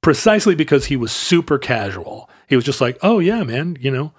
[0.00, 2.28] precisely because he was super casual.
[2.48, 4.12] He was just like, "Oh yeah, man, you know,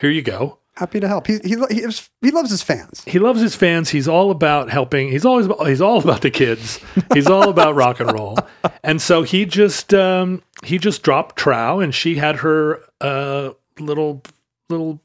[0.00, 1.26] here you go." Happy to help.
[1.26, 1.86] He, he, he,
[2.20, 3.02] he loves his fans.
[3.04, 3.88] he loves his fans.
[3.88, 5.10] He's all about helping.
[5.10, 6.78] He's always about, he's all about the kids.
[7.12, 8.38] He's all about rock and roll.
[8.84, 13.50] And so he just um, he just dropped trow, and she had her uh,
[13.80, 14.22] little
[14.68, 15.00] little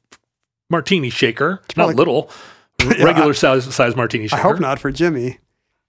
[0.69, 2.29] martini shaker, not probably- little,
[3.03, 4.41] regular size size martini I shaker.
[4.43, 5.39] hope not for Jimmy.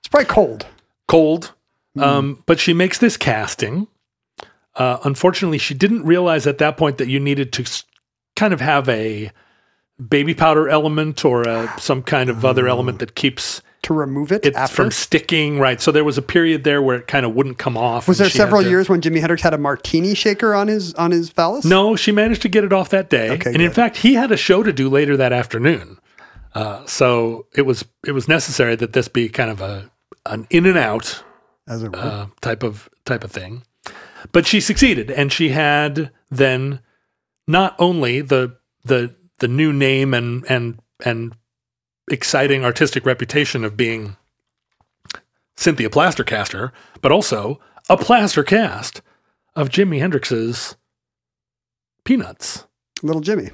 [0.00, 0.66] It's probably cold.
[1.08, 1.52] cold.
[1.98, 3.86] Um, but she makes this casting.
[4.76, 7.64] Uh, unfortunately, she didn't realize at that point that you needed to
[8.34, 9.30] kind of have a
[10.08, 14.44] baby powder element or a, some kind of other element that keeps To remove it
[14.44, 14.74] it after.
[14.74, 15.58] from sticking.
[15.60, 15.80] Right.
[15.80, 18.08] So there was a period there where it kind of wouldn't come off.
[18.08, 21.10] was there several to- years when Jimi Hendrix had a martini shaker on his on
[21.12, 21.64] his phallus?
[21.64, 23.30] No, she managed to get it off that day.
[23.30, 25.98] Okay, and in fact, he had a show to do later that afternoon.
[26.54, 29.90] Uh, so it was it was necessary that this be kind of a
[30.26, 31.22] an in and out
[31.68, 31.98] as it were.
[31.98, 33.62] uh, type of type of thing.
[34.32, 36.80] But she succeeded, and she had then
[37.46, 41.34] not only the the the new name and and and
[42.10, 44.16] exciting artistic reputation of being
[45.56, 49.02] Cynthia Plastercaster, but also a plaster cast
[49.54, 50.76] of Jimi Hendrix's
[52.04, 52.66] Peanuts.
[53.02, 53.50] Little Jimmy.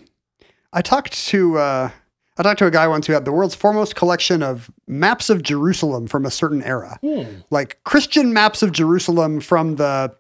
[0.73, 1.91] I talked to uh,
[2.37, 5.43] I talked to a guy once who had the world's foremost collection of maps of
[5.43, 6.99] Jerusalem from a certain era,
[7.51, 10.15] like Christian maps of Jerusalem from the,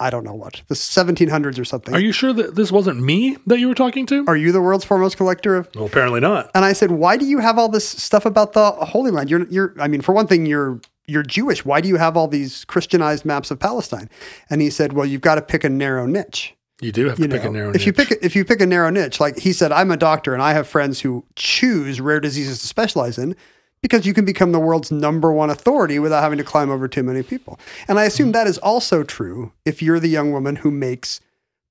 [0.00, 1.94] I don't know what, the 1700s or something.
[1.94, 4.24] Are you sure that this wasn't me that you were talking to?
[4.26, 5.68] Are you the world's foremost collector of?
[5.74, 6.50] well, apparently not.
[6.54, 9.30] And I said, why do you have all this stuff about the Holy Land?
[9.30, 9.74] You're, you're.
[9.78, 11.64] I mean, for one thing, you're you're Jewish.
[11.64, 14.08] Why do you have all these Christianized maps of Palestine?
[14.48, 16.54] And he said, well, you've got to pick a narrow niche.
[16.80, 18.08] You do have to you pick a narrow if you niche.
[18.08, 20.54] pick if you pick a narrow niche, like he said, I'm a doctor and I
[20.54, 23.36] have friends who choose rare diseases to specialize in
[23.84, 27.02] because you can become the world's number one authority without having to climb over too
[27.02, 27.60] many people.
[27.86, 31.20] And I assume that is also true if you're the young woman who makes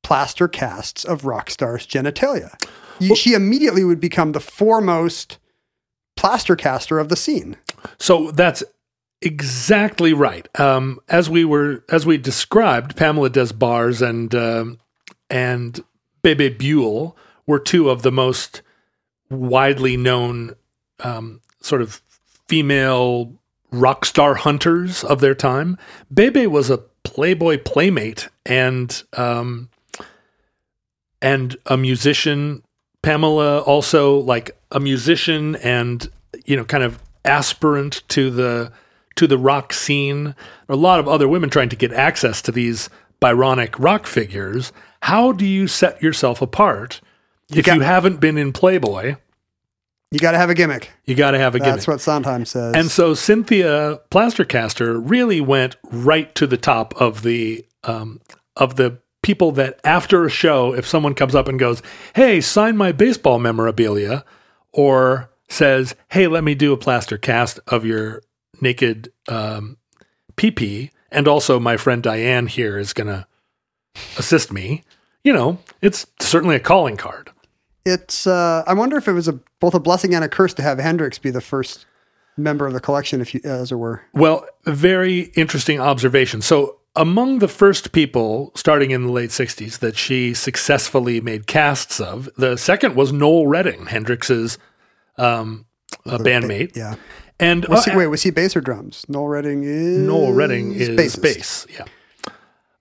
[0.03, 2.53] plaster casts of rock stars' genitalia.
[2.99, 5.39] You, she immediately would become the foremost
[6.15, 7.57] plaster caster of the scene.
[7.97, 8.63] So that's
[9.23, 10.47] exactly right.
[10.59, 14.77] Um, as we were, as we described, Pamela Des Barres and um,
[15.31, 15.83] and
[16.21, 18.61] Bebe Buell were two of the most
[19.31, 20.53] widely known
[20.99, 22.02] um, sort of
[22.47, 23.33] female
[23.71, 25.77] rock star hunters of their time.
[26.13, 29.69] Bebe was a Playboy playmate and um,
[31.21, 32.63] and a musician.
[33.01, 36.09] Pamela also like a musician and
[36.45, 38.71] you know kind of aspirant to the
[39.15, 40.33] to the rock scene.
[40.69, 42.89] A lot of other women trying to get access to these
[43.21, 44.71] Byronic rock figures.
[45.01, 47.01] How do you set yourself apart
[47.49, 49.15] if got- you haven't been in Playboy?
[50.13, 50.91] You got to have a gimmick.
[51.05, 51.73] You got to have a gimmick.
[51.73, 52.75] That's what Sondheim says.
[52.75, 58.21] And so Cynthia Plastercaster really went right to the top of the um,
[58.55, 61.81] of the people that after a show, if someone comes up and goes,
[62.13, 64.23] "Hey, sign my baseball memorabilia,"
[64.71, 68.21] or says, "Hey, let me do a plaster cast of your
[68.61, 69.77] naked um,
[70.35, 73.27] pee and also my friend Diane here is gonna
[74.19, 74.83] assist me."
[75.23, 77.31] You know, it's certainly a calling card.
[77.85, 80.61] It's uh, I wonder if it was a both a blessing and a curse to
[80.61, 81.85] have Hendrix be the first
[82.37, 84.01] member of the collection, if you as it were.
[84.13, 86.41] Well, very interesting observation.
[86.41, 91.99] So, among the first people starting in the late 60s that she successfully made casts
[91.99, 94.57] of, the second was Noel Redding, Hendrix's
[95.17, 95.65] um,
[96.05, 96.75] uh, bandmate.
[96.75, 96.95] Yeah.
[97.39, 99.05] And Was uh, he, wait, was he bass or drums?
[99.09, 101.21] Noel Redding is Noel Redding is bassist.
[101.21, 101.67] bass.
[101.73, 101.85] Yeah.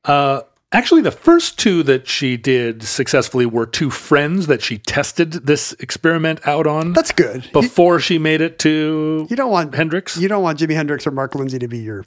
[0.04, 0.42] Uh,
[0.72, 5.72] actually, the first two that she did successfully were two friends that she tested this
[5.74, 7.44] experiment out on That's good.
[7.44, 10.16] You, before she made it to you don't want Hendrix.
[10.16, 12.04] You don't want Jimi Hendrix or Mark Lindsay to be your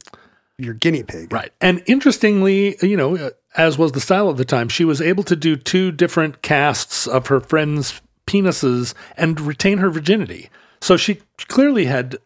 [0.58, 1.32] your guinea pig.
[1.32, 1.52] Right.
[1.62, 5.36] And interestingly, you know, as was the style of the time, she was able to
[5.36, 10.50] do two different casts of her friends' penises and retain her virginity.
[10.82, 12.18] So she clearly had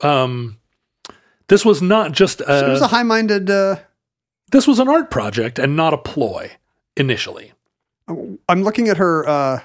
[0.00, 0.58] um
[1.48, 3.50] this was not just a, It was a high-minded.
[3.50, 3.76] Uh,
[4.52, 6.52] this was an art project and not a ploy
[6.96, 7.52] initially.
[8.08, 9.60] I'm looking at her uh,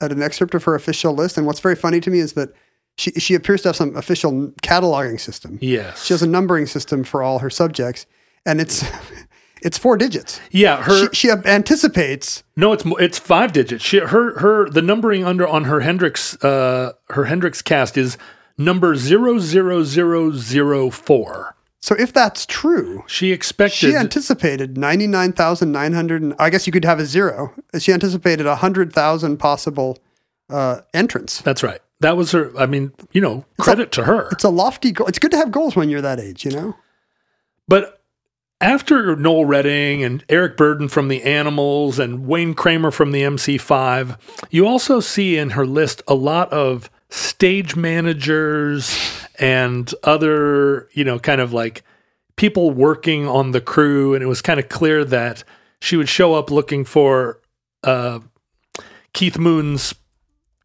[0.00, 2.50] at an excerpt of her official list, and what's very funny to me is that
[2.96, 5.58] she she appears to have some official cataloging system.
[5.60, 6.04] Yes.
[6.04, 8.06] She has a numbering system for all her subjects,
[8.46, 8.84] and it's
[9.62, 10.40] it's four digits.
[10.50, 13.84] yeah, her She, she anticipates No, it's it's five digits.
[13.84, 18.16] She, her her the numbering under on her Hendrix uh her Hendrix cast is
[18.56, 21.56] number zero zero zero zero four.
[21.84, 26.98] So if that's true, She expected she anticipated 99,900 and I guess you could have
[26.98, 27.52] a zero.
[27.78, 29.98] She anticipated 100,000 possible
[30.48, 31.42] uh, entrants.
[31.42, 31.82] That's right.
[32.00, 32.58] That was her.
[32.58, 34.30] I mean, you know, credit to her.
[34.30, 35.08] It's a lofty goal.
[35.08, 36.74] It's good to have goals when you're that age, you know?
[37.68, 38.00] But
[38.62, 44.18] after Noel Redding and Eric Burdon from the Animals and Wayne Kramer from the MC5,
[44.50, 51.18] you also see in her list a lot of stage managers and other, you know,
[51.18, 51.82] kind of like
[52.36, 54.14] people working on the crew.
[54.14, 55.44] And it was kind of clear that
[55.80, 57.40] she would show up looking for
[57.82, 58.20] uh,
[59.12, 59.94] Keith Moon's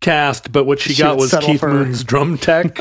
[0.02, 2.80] cast, but what she, She got was Keith for- Moon's drum tech.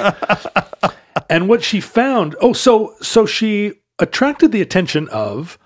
[1.28, 5.58] and what she found oh so so she attracted the attention of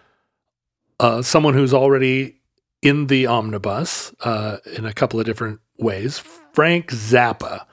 [0.98, 2.40] uh, someone who's already
[2.80, 6.18] in the omnibus uh, in a couple of different ways
[6.54, 7.66] frank zappa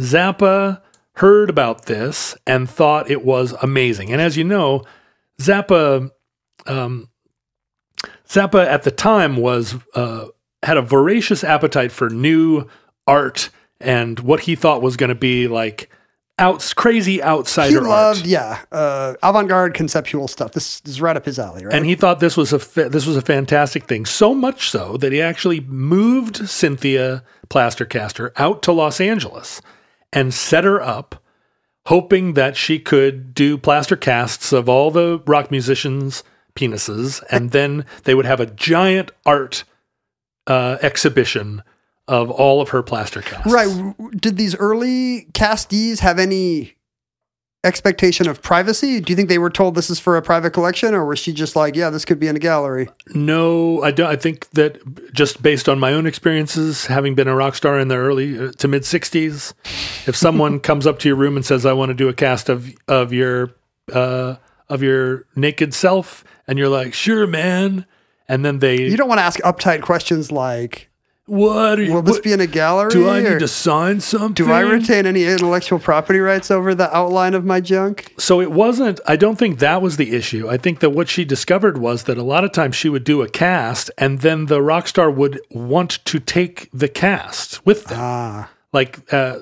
[0.00, 0.80] zappa
[1.16, 4.82] heard about this and thought it was amazing and as you know
[5.40, 6.10] zappa
[6.66, 7.08] um,
[8.28, 10.26] zappa at the time was uh,
[10.62, 12.66] had a voracious appetite for new
[13.06, 13.50] art
[13.80, 15.90] and what he thought was going to be like
[16.38, 17.86] outs crazy outsider He art.
[17.86, 20.52] loved, yeah, uh, avant-garde conceptual stuff.
[20.52, 21.74] This is right up his alley, right?
[21.74, 24.06] and he thought this was a fa- this was a fantastic thing.
[24.06, 29.60] So much so that he actually moved Cynthia Plastercaster out to Los Angeles
[30.12, 31.22] and set her up,
[31.86, 36.22] hoping that she could do plaster casts of all the rock musicians'
[36.54, 39.64] penises, and then they would have a giant art
[40.46, 41.62] uh, exhibition
[42.08, 43.50] of all of her plaster casts.
[43.50, 43.94] Right.
[44.20, 46.74] Did these early castees have any
[47.64, 49.00] expectation of privacy?
[49.00, 51.32] Do you think they were told this is for a private collection, or was she
[51.32, 52.88] just like, yeah, this could be in a gallery?
[53.14, 54.08] No, I don't.
[54.08, 54.80] I think that
[55.12, 58.52] just based on my own experiences, having been a rock star in the early uh,
[58.52, 59.54] to mid '60s,
[60.08, 62.48] if someone comes up to your room and says, "I want to do a cast
[62.48, 63.54] of of your
[63.92, 64.36] uh,
[64.68, 67.86] of your naked self," and you're like, "Sure, man,"
[68.28, 70.88] and then they, You don't want to ask uptight questions like,
[71.26, 71.78] "What?
[71.78, 72.90] Are you, will this what- be in a gallery?
[72.90, 76.94] do I need to sign something?" do I retain any intellectual property rights over the
[76.94, 78.12] outline of my junk?
[78.18, 80.48] So it wasn't, I don't think that was the issue.
[80.48, 83.22] I think that what she discovered was that a lot of times she would do
[83.22, 87.98] a cast and then the rock star would want to take the cast with them.
[88.00, 89.38] Ah, Like uh,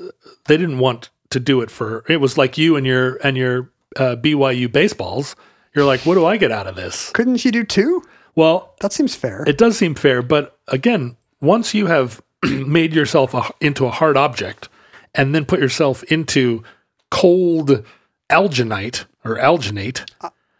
[0.46, 3.70] they didn't want to do it for, it was like you and your, and your
[3.96, 5.34] uh, BYU baseballs.
[5.74, 7.10] You're like, what do I get out of this?
[7.10, 8.02] couldn't she do two?
[8.34, 9.44] Well, That seems fair.
[9.46, 14.16] it does seem fair, but again, once you have made yourself a, into a hard
[14.16, 14.68] object
[15.14, 16.62] and then put yourself into
[17.10, 17.84] cold
[18.30, 20.08] alginate or alginate,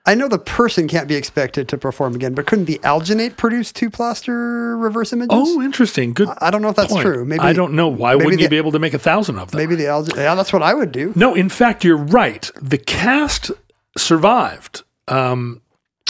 [0.07, 3.71] I know the person can't be expected to perform again, but couldn't the alginate produce
[3.71, 5.29] two plaster reverse images?
[5.31, 6.15] Oh, interesting.
[6.15, 6.29] Good.
[6.39, 7.05] I don't know if that's point.
[7.05, 7.25] true.
[7.25, 7.89] Maybe I don't know.
[7.89, 9.59] Why wouldn't you be able to make a thousand of them?
[9.59, 10.17] Maybe the alginate.
[10.17, 11.13] Yeah, that's what I would do.
[11.15, 12.51] No, in fact, you're right.
[12.61, 13.51] The cast
[13.97, 14.83] survived.
[15.07, 15.61] Um,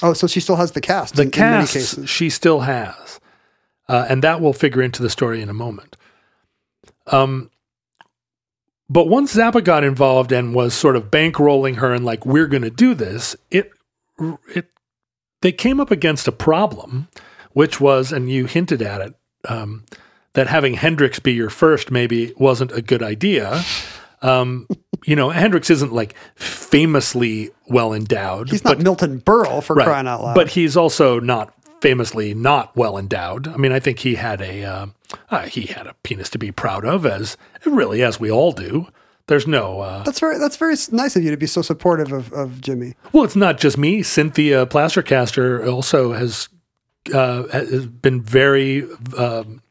[0.03, 1.17] Oh, so she still has the cast.
[1.17, 3.21] the in, in many cast she still has,
[3.91, 5.97] uh, and that will figure into the story in a moment.
[7.09, 7.51] Um,
[8.89, 12.63] but once Zappa got involved and was sort of bankrolling her and like we're going
[12.63, 13.73] to do this, it
[14.55, 14.69] it
[15.43, 17.09] they came up against a problem,
[17.53, 19.15] which was, and you hinted at it,
[19.49, 19.85] um,
[20.35, 23.63] that having Hendrix be your first maybe wasn't a good idea.
[24.23, 24.69] Um,
[25.05, 28.51] you know, Hendrix isn't like famously well endowed.
[28.51, 30.35] He's not but- Milton Berle for crying out loud.
[30.35, 33.49] but he's also not famously not well endowed.
[33.49, 34.87] I mean, I think he had a uh,
[35.31, 38.89] uh, he had a penis to be proud of, as really as we all do.
[39.27, 42.33] There's no uh, that's very that's very nice of you to be so supportive of,
[42.33, 42.95] of Jimmy.
[43.13, 44.03] well, it's not just me.
[44.03, 46.49] Cynthia Plastercaster also has
[47.15, 49.63] uh, has been very um,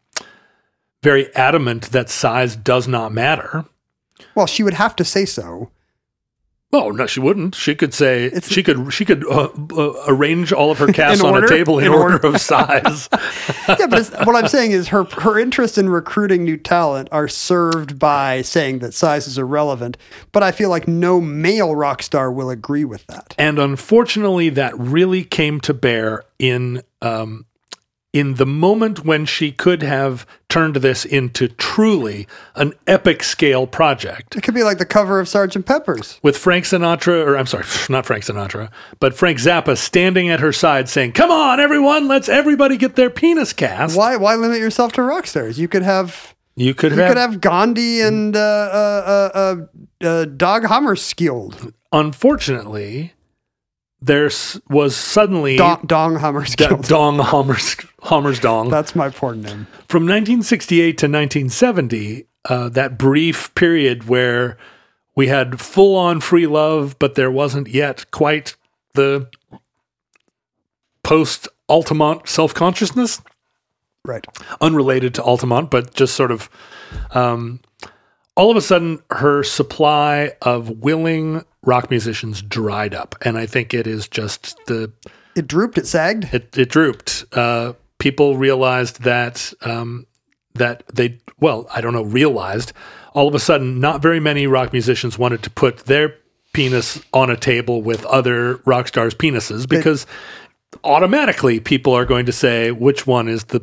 [1.03, 3.65] very adamant that size does not matter.
[4.35, 5.71] Well, she would have to say so.
[6.71, 7.55] Oh no, she wouldn't.
[7.55, 11.23] She could say It's- she could she could uh, uh, arrange all of her casts
[11.23, 11.47] on order?
[11.47, 12.27] a table in, In order, order.
[12.27, 13.09] of size.
[13.67, 17.97] Yeah, but what I'm saying is her her interest in recruiting new talent are served
[17.99, 19.97] by saying that size is irrelevant.
[20.31, 23.33] But I feel like no male rock star will agree with that.
[23.37, 27.45] And unfortunately, that really came to bear in um,
[28.11, 34.35] in the moment when she could have turned this into truly an epic scale project
[34.35, 36.19] It could be like the cover of Sergeant Pepper's.
[36.23, 40.51] with Frank Sinatra, or I'm sorry, not Frank Sinatra, but Frank Zappa standing at her
[40.51, 44.91] side saying, "Come on, everyone, let's everybody get their penis cast." Why why limit yourself
[44.93, 45.59] to rock stars?
[45.59, 49.37] You could have You could you have, could have Gandhi and uh, uh, uh,
[50.03, 51.73] uh, uh, Dag Hammarskjöld.
[51.93, 53.13] unfortunately,
[54.01, 54.29] there
[54.69, 58.69] was suddenly Dong, Dong Da- Dong Hammers, Hammers Dong.
[58.69, 59.67] That's my porn name.
[59.87, 64.57] from 1968 to 1970, uh, that brief period where
[65.15, 68.55] we had full on free love, but there wasn't yet quite
[68.93, 69.27] the
[71.03, 73.21] post Altamont self consciousness,
[74.05, 74.25] Right.
[74.61, 76.49] unrelated to Altamont, but just sort of
[77.11, 77.59] um,
[78.39, 83.13] all of a sudden her supply of willing rock musicians dried up.
[83.21, 84.91] And I think it is just the
[85.35, 85.77] It drooped.
[85.77, 86.33] It sagged.
[86.33, 87.25] it, it drooped.
[87.33, 90.07] Uh, people realized that um,
[90.53, 92.71] that they well, I don't know, realized
[93.13, 96.15] all of a sudden not very many rock musicians wanted to put their
[96.53, 100.07] penis on a table with other rock stars' penises because
[100.83, 103.61] automatically people are going to say which one is the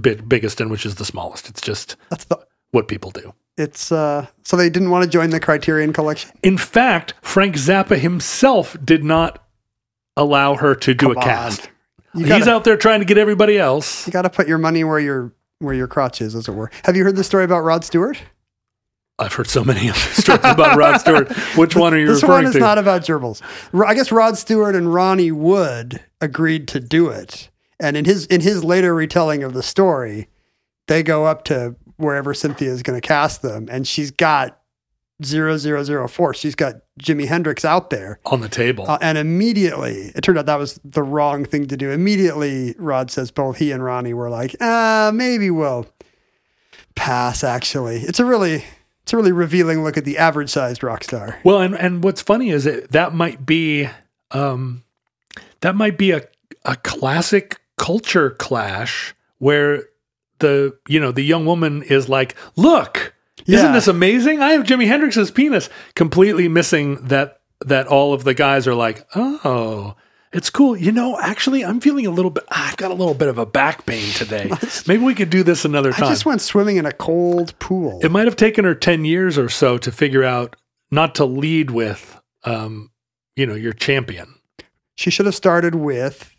[0.00, 1.48] b- biggest and which is the smallest.
[1.48, 2.38] It's just That's the.
[2.72, 3.32] what people do.
[3.56, 4.26] It's uh.
[4.44, 6.30] So they didn't want to join the Criterion Collection.
[6.42, 9.42] In fact, Frank Zappa himself did not
[10.16, 11.70] allow her to do Come a cast.
[12.14, 14.06] You He's gotta, out there trying to get everybody else.
[14.06, 16.70] you got to put your money where your where your crotch is, as it were.
[16.84, 18.18] Have you heard the story about Rod Stewart?
[19.18, 21.32] I've heard so many stories about Rod Stewart.
[21.56, 22.58] Which one are you This referring one is to?
[22.58, 23.40] not about gerbils.
[23.86, 27.48] I guess Rod Stewart and Ronnie Wood agreed to do it,
[27.80, 30.28] and in his in his later retelling of the story,
[30.86, 34.60] they go up to wherever Cynthia is going to cast them, and she's got
[35.24, 36.34] zero zero zero four.
[36.34, 38.84] She's got Jimi Hendrix out there, on the table.
[38.88, 41.90] uh, and immediately it turned out that was the wrong thing to do.
[41.90, 45.86] Immediately, Rod says both he and Ronnie were like, uh, maybe we'll
[46.94, 47.42] pass.
[47.44, 48.64] Actually, it's a really
[49.02, 51.38] it's a really revealing look at the average sized rock star.
[51.44, 53.88] well, and and what's funny is that that might be
[54.32, 54.82] um,
[55.60, 56.22] that might be a
[56.64, 59.84] a classic culture clash where
[60.38, 63.14] the you know the young woman is like, look,
[63.46, 64.40] isn't this amazing?
[64.40, 65.68] I have Jimi Hendrix's penis.
[65.94, 69.94] Completely missing that that all of the guys are like, oh.
[70.32, 70.76] It's cool.
[70.76, 72.44] You know, actually, I'm feeling a little bit.
[72.50, 74.50] ah, I've got a little bit of a back pain today.
[74.86, 76.04] Maybe we could do this another time.
[76.04, 78.00] I just went swimming in a cold pool.
[78.02, 80.56] It might have taken her 10 years or so to figure out
[80.90, 82.90] not to lead with, um,
[83.34, 84.34] you know, your champion.
[84.96, 86.35] She should have started with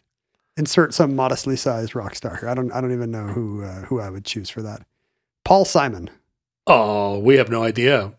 [0.58, 2.40] insert some modestly sized rock star.
[2.48, 4.86] I don't I don't even know who uh, who I would choose for that.
[5.46, 6.10] Paul Simon.
[6.66, 8.14] Oh, we have no idea.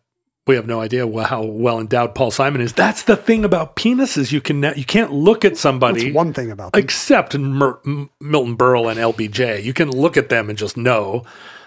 [0.46, 2.72] We have no idea how well endowed Paul Simon is.
[2.72, 4.32] That's the thing about penises.
[4.32, 6.82] You can you can't look at somebody That's one thing about them.
[6.82, 9.62] except Mer- M- Milton Berle and LBJ.
[9.62, 11.24] You can look at them and just know.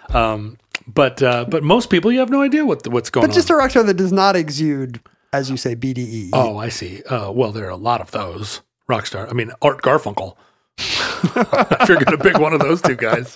[0.09, 0.57] Um,
[0.87, 3.27] but uh, but most people, you have no idea what what's going on.
[3.29, 3.35] but on.
[3.35, 4.99] just a rock star that does not exude,
[5.31, 6.31] as you say, BDE.
[6.33, 7.03] oh, I see.
[7.03, 9.29] Uh, well, there are a lot of those rock star.
[9.29, 10.35] I mean, Art Garfunkel.
[10.77, 13.35] if you're going to pick one of those two guys.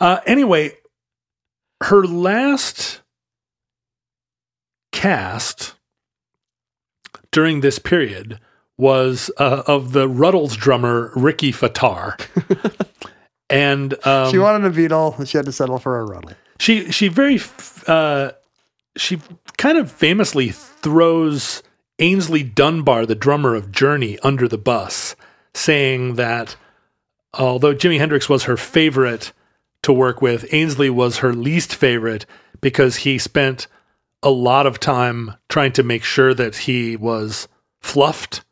[0.00, 0.76] Uh, anyway,
[1.82, 3.00] her last
[4.92, 5.74] cast
[7.30, 8.38] during this period
[8.78, 12.20] was uh, of the Rutles drummer Ricky Fataar.
[13.50, 15.26] and um, she wanted a Beatle.
[15.26, 16.34] She had to settle for a Rutle.
[16.58, 18.32] she she very f- uh,
[18.96, 19.20] she
[19.56, 21.62] kind of famously throws
[21.98, 25.14] Aynsley Dunbar, the drummer of Journey, under the bus,
[25.54, 26.56] saying that
[27.34, 29.32] although Jimi Hendrix was her favorite
[29.82, 32.26] to work with, Aynsley was her least favorite
[32.60, 33.66] because he spent
[34.22, 37.48] a lot of time trying to make sure that he was
[37.80, 38.44] fluffed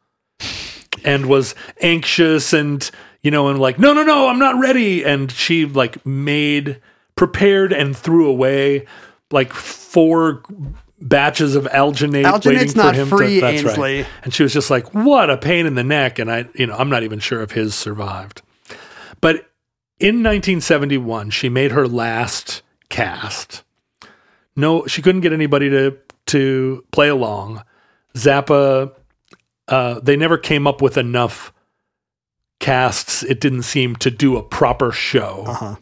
[1.05, 2.91] and was anxious and
[3.23, 5.05] you know and like no no no I'm not ready.
[5.05, 6.81] And she like made
[7.15, 8.87] prepared and threw away
[9.31, 10.43] like four
[11.01, 14.07] batches of alginate Alginate's waiting for not him free, to that's right.
[14.23, 16.75] And she was just like what a pain in the neck and I you know
[16.75, 18.43] I'm not even sure if his survived
[19.21, 19.37] but
[19.99, 23.65] in 1971 she made her last cast
[24.57, 25.97] no she couldn't get anybody to
[26.27, 27.63] to play along
[28.15, 28.93] Zappa
[29.69, 31.53] uh, they never came up with enough
[32.59, 33.23] casts.
[33.23, 35.45] It didn't seem to do a proper show.
[35.47, 35.77] Uh-huh.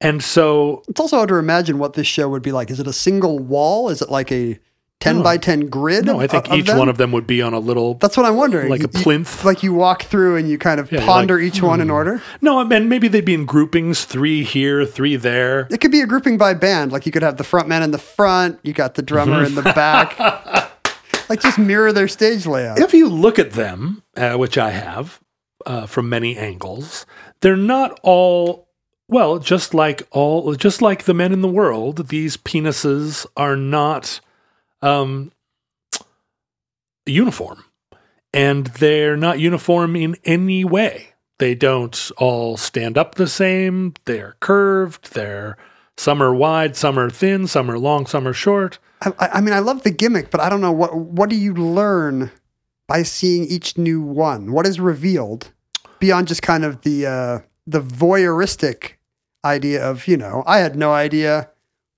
[0.00, 2.70] And so, It's also hard to imagine what this show would be like.
[2.70, 3.88] Is it a single wall?
[3.88, 4.58] Is it like a
[5.00, 6.04] 10 by 10 grid?
[6.06, 6.78] no, I think of each them?
[6.78, 7.94] one of them would be on a little.
[7.94, 8.68] That's what I'm wondering.
[8.70, 9.44] Like a You- you- plinth?
[9.44, 11.46] like you walk through and you kind of Yeah, ponder like, hmm.
[11.48, 12.20] each one in order.
[12.42, 15.66] No, and maybe they'd be in groupings three here, three there.
[15.70, 16.92] It could be a grouping by band.
[16.92, 19.54] Like you could have the front man in the front, you got the drummer in
[19.54, 20.18] the back.
[21.30, 22.78] like just mirror their stage layout.
[22.80, 25.20] If you look at them, uh, which I have
[25.64, 27.06] uh, from many angles,
[27.40, 28.65] they're not all.
[29.08, 34.20] Well, just like all, just like the men in the world, these penises are not
[34.82, 35.30] um,
[37.06, 37.64] uniform,
[38.32, 41.14] and they're not uniform in any way.
[41.38, 43.94] They don't all stand up the same.
[44.06, 45.14] They're curved.
[45.14, 45.56] They're
[45.98, 48.78] some are wide, some are thin, some are long, some are short.
[49.02, 51.54] I, I mean, I love the gimmick, but I don't know what what do you
[51.54, 52.30] learn
[52.86, 54.52] by seeing each new one?
[54.52, 55.52] What is revealed
[55.98, 58.92] beyond just kind of the uh, the voyeuristic
[59.46, 61.48] idea of you know I had no idea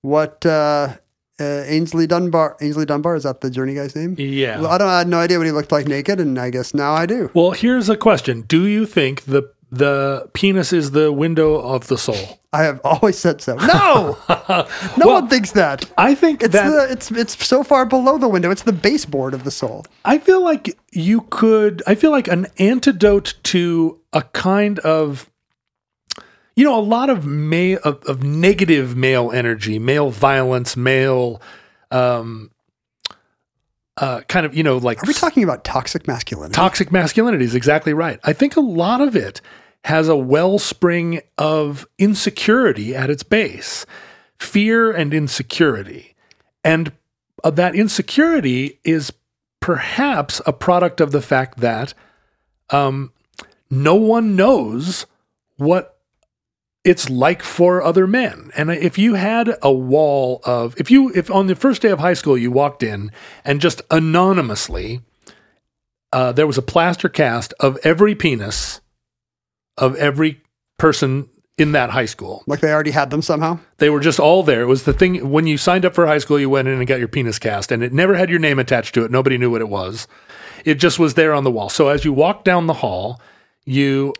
[0.01, 0.95] what uh,
[1.39, 4.15] uh, Aynsley Dunbar Aynsley Dunbar is that the Journey guy's name?
[4.17, 4.65] Yeah.
[4.65, 6.93] I don't I had no idea what he looked like naked, and I guess now
[6.93, 7.29] I do.
[7.33, 11.97] Well, here's a question: Do you think the the penis is the window of the
[11.97, 12.39] soul?
[12.51, 13.55] I have always said so.
[13.57, 14.17] No,
[14.49, 14.65] no
[14.97, 15.85] Well, one thinks that.
[15.99, 18.49] I think It's that the it's it's so far below the window.
[18.49, 19.85] It's the baseboard of the soul.
[20.03, 21.83] I feel like you could.
[21.85, 25.29] I feel like an antidote to a kind of,
[26.59, 31.41] you know, a lot of male of, of negative male energy, male violence, male,
[31.89, 32.51] um,
[33.95, 36.53] uh, kind of you know like Are we talking about toxic masculinity?
[36.53, 38.19] toxic masculinity is exactly right.
[38.25, 39.39] I think a lot of it
[39.85, 43.85] has a wellspring of insecurity at its base,
[44.37, 46.13] fear and insecurity.
[46.65, 46.91] And
[47.41, 49.13] uh, that insecurity is
[49.61, 51.93] perhaps a product of the fact that
[52.69, 53.13] um,
[53.69, 55.05] no one knows
[55.55, 55.98] what
[56.89, 58.49] it's like for other men.
[58.57, 61.99] And if you had a wall of, if you, if on the first day of
[61.99, 63.11] high school you walked in
[63.45, 65.01] and just anonymously,
[66.11, 68.81] uh, there was a plaster cast of every penis
[69.77, 70.41] of every
[70.79, 71.29] person
[71.59, 72.43] in that high school.
[72.47, 73.59] like they already had them somehow.
[73.77, 74.61] They were just all there.
[74.61, 76.87] It was the thing when you signed up for high school, you went in and
[76.87, 79.11] got your penis cast, and it never had your name attached to it.
[79.11, 80.07] Nobody knew what it was.
[80.65, 81.69] It just was there on the wall.
[81.69, 83.21] So as you walk down the hall,
[83.65, 84.15] you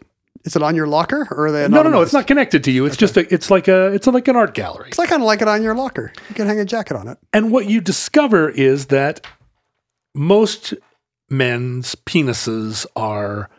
[0.46, 1.68] Is it on your locker or are they?
[1.68, 2.02] no no no.
[2.02, 2.86] It's not connected to you.
[2.86, 4.92] It's just a, it's like a it's like an art gallery.
[4.94, 6.14] So I kind of like it on your locker.
[6.30, 7.18] You can hang a jacket on it.
[7.34, 9.26] And what you discover is that
[10.16, 10.74] most
[11.30, 13.50] men's penises are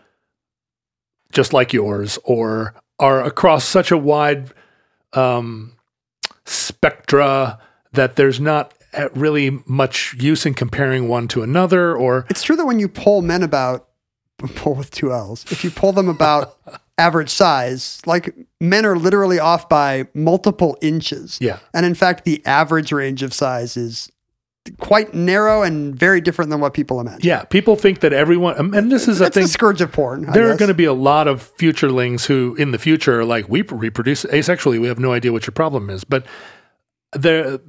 [1.32, 4.50] just like yours or are across such a wide
[5.12, 5.76] um,
[6.44, 7.58] spectra
[7.92, 8.74] that there's not
[9.14, 13.22] really much use in comparing one to another or It's true that when you poll
[13.22, 13.88] men about
[14.48, 16.56] poll with two L's, if you pull them about
[16.98, 21.38] average size, like men are literally off by multiple inches.
[21.40, 21.58] Yeah.
[21.74, 24.10] And in fact, the average range of size is
[24.78, 27.20] quite narrow and very different than what people imagine.
[27.22, 30.28] yeah people think that everyone um, and this is a thing the scourge of porn.
[30.28, 33.24] I there are going to be a lot of futurelings who in the future are
[33.24, 36.26] like we reproduce asexually we have no idea what your problem is but
[37.12, 37.60] the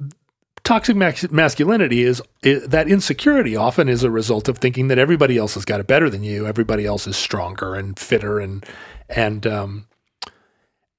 [0.64, 5.54] toxic masculinity is, i that insecurity often is a result of thinking that everybody else
[5.54, 6.46] has got it better than you.
[6.46, 8.64] Everybody else is stronger and fitter and
[9.08, 9.86] and um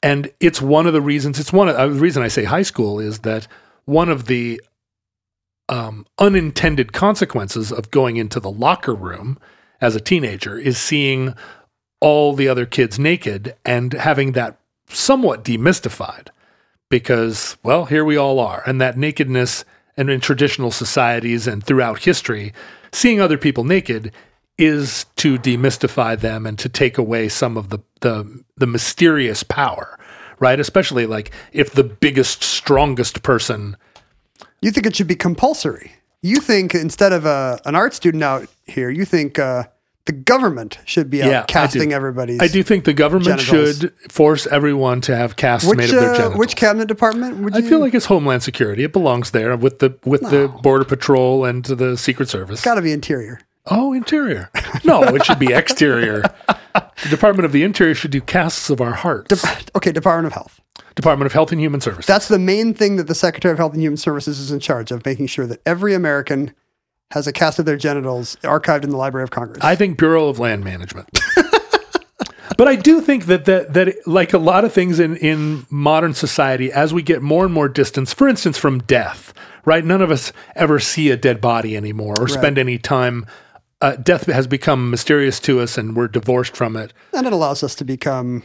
[0.01, 2.63] and it's one of the reasons it's one of uh, the reason I say high
[2.63, 3.47] school is that
[3.85, 4.61] one of the
[5.69, 9.39] um, unintended consequences of going into the locker room
[9.79, 11.33] as a teenager is seeing
[12.01, 14.59] all the other kids naked and having that
[14.89, 16.27] somewhat demystified
[16.93, 18.61] because, well, here we all are.
[18.67, 19.65] And that nakedness,
[19.97, 22.53] and in traditional societies and throughout history,
[22.91, 24.11] seeing other people naked
[24.59, 29.97] is to demystify them and to take away some of the, the, the mysterious power,
[30.37, 30.59] right?
[30.59, 33.75] Especially like if the biggest, strongest person
[34.61, 35.93] You think it should be compulsory.
[36.21, 39.63] You think instead of a, an art student out here, you think uh,
[40.05, 41.95] the government should be Yeah, I casting do.
[41.95, 42.41] everybody's.
[42.41, 43.79] I do think the government genitals.
[43.79, 46.37] should force everyone to have casts Which, made of their uh, genitals.
[46.39, 48.83] which cabinet department would I feel like it's Homeland Security.
[48.83, 52.55] It belongs there with the with the Border Patrol and the Secret Service.
[52.59, 53.39] It's got to be interior.
[53.67, 54.49] oh, interior.
[54.83, 56.21] No, it should be exterior.
[56.73, 59.41] the Department of the Interior should do casts of our hearts.
[59.75, 60.59] Okay, Department of Health.
[60.95, 62.05] Department of Health and Human Services.
[62.05, 64.91] That's the main thing that the Secretary of Health and Human Services is in charge
[64.91, 66.53] of, making sure that every American
[67.13, 69.59] has a cast of their genitals archived in the Library of Congress.
[69.63, 71.07] I think Bureau of Land Management.
[72.57, 75.65] but I do think that that that it- like a lot of things in in
[75.69, 79.33] modern society, as we get more and more distance, for instance, from death,
[79.65, 79.83] right?
[79.85, 83.25] None of us ever see a dead body anymore or spend any time.
[83.81, 86.93] Uh, death has become mysterious to us, and we're divorced from it.
[87.13, 88.41] and it allows us to become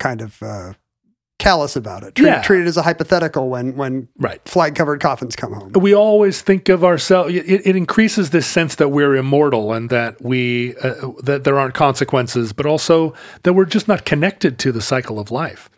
[0.00, 0.72] kind of uh,
[1.38, 2.14] callous about it.
[2.14, 2.42] Treat, Yeah.
[2.42, 4.40] treat it as a hypothetical when when Right.
[4.46, 5.72] flag covered coffins come home.
[5.74, 10.20] we always think of ourselves it, it increases this sense that we're immortal and that
[10.22, 13.12] we uh, that there aren't consequences but also
[13.42, 15.68] that we're just not connected to the cycle of life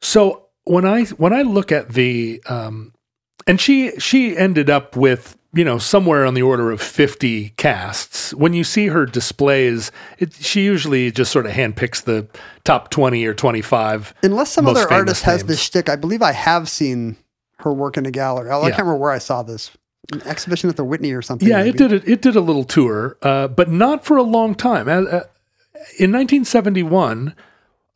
[0.00, 2.92] so when i when i look at the um
[3.46, 8.32] and she she ended up with you know somewhere on the order of 50 casts
[8.34, 12.26] when you see her displays it, she usually just sort of handpicks the
[12.64, 15.48] top 20 or 25 Unless some other artist has names.
[15.48, 17.16] this shtick, I believe I have seen
[17.58, 18.50] her work in a gallery.
[18.50, 18.68] I Yeah.
[18.70, 19.70] can't remember where I saw this.
[20.12, 21.46] An exhibition at the Whitney or something.
[21.48, 21.68] Yeah, maybe.
[21.70, 21.92] it did.
[21.92, 24.88] A, it did a little tour, uh, but not for a long time.
[24.88, 25.20] Uh, uh,
[25.98, 27.34] in 1971,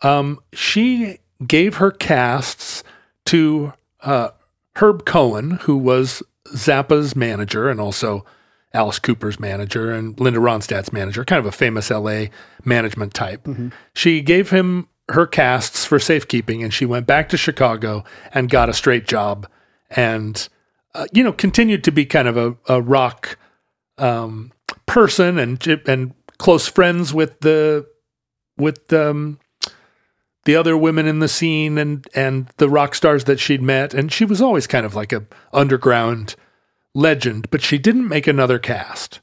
[0.02, 2.84] um, she gave her casts
[3.26, 4.28] to uh,
[4.76, 6.22] Herb Cohen, who was
[6.55, 8.24] Zappa's manager and also
[8.72, 12.26] Alice Cooper's manager and Linda Ronstadt's manager, kind of a famous LA
[12.64, 13.47] management type.
[13.94, 18.68] She gave him her casts for safekeeping, and she went back to Chicago and got
[18.68, 19.49] a straight job,
[19.90, 20.49] and
[20.94, 23.38] uh, you know continued to be kind of a, a rock
[23.99, 24.53] um,
[24.86, 27.86] person and and close friends with the
[28.59, 29.38] with um,
[30.47, 34.11] the other women in the scene and and the rock stars that she'd met, and
[34.11, 36.36] she was always kind of like a underground
[36.94, 39.20] legend, but she didn't make another cast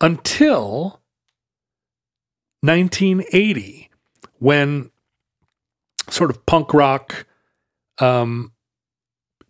[0.00, 1.00] until
[2.60, 3.88] 1980
[4.40, 4.90] when
[6.10, 7.24] sort of punk rock
[7.98, 8.52] um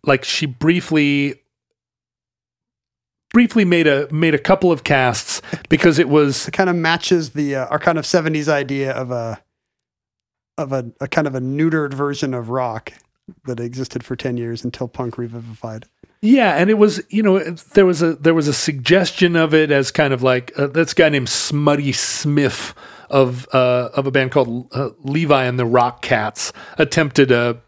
[0.05, 1.41] like she briefly
[3.31, 7.31] briefly made a made a couple of casts because it was It kind of matches
[7.31, 9.41] the uh, our kind of '70s idea of a
[10.57, 12.93] of a, a kind of a neutered version of rock
[13.45, 15.85] that existed for 10 years until punk revivified.
[16.21, 17.37] Yeah, and it was you know
[17.73, 20.93] there was a there was a suggestion of it as kind of like uh, this
[20.93, 22.73] guy named Smutty Smith
[23.09, 27.61] of uh, of a band called uh, Levi and the Rockats attempted a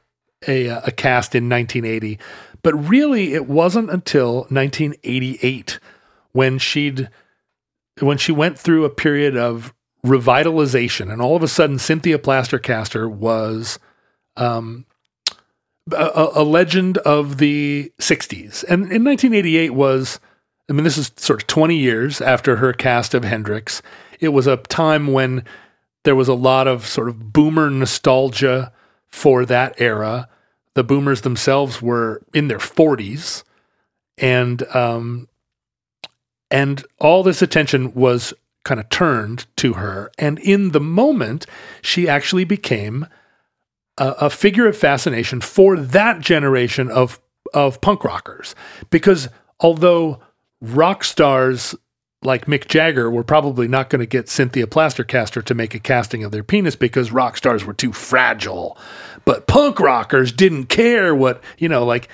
[0.47, 2.17] a, a cast in 1980,
[2.63, 5.79] but really it wasn't until 1988
[6.31, 7.09] when she'd
[7.99, 9.73] when she went through a period of
[10.05, 13.79] revitalization, and all of a sudden Cynthia Plastercaster was
[14.37, 14.85] um,
[15.91, 18.63] a- a, legend of the 60s.
[18.63, 20.19] And in 1988 was,
[20.69, 23.81] I mean, this is sort of 20 years after her cast of Hendrix.
[24.19, 25.43] It was a time when
[26.03, 28.71] there was a lot of sort of boomer nostalgia
[29.07, 30.27] for that era.
[30.73, 33.43] The boomers themselves were in their 40s.
[34.17, 35.27] And, um,
[36.51, 38.33] and all this attention was
[38.65, 40.11] kind of turned to her.
[40.17, 41.45] And in the moment,
[41.81, 43.07] she actually became
[43.97, 47.21] a, a figure of fascination for that generation of,
[47.53, 48.53] of punk rockers.
[48.89, 49.29] Because
[49.61, 50.19] although
[50.59, 51.75] rock stars
[52.23, 56.23] like Mick Jagger were probably not going to get Cynthia Plastercaster to make a casting
[56.23, 58.77] of their penis because rock stars were too fragile.
[59.25, 62.09] But punk rockers didn't care what, you know, like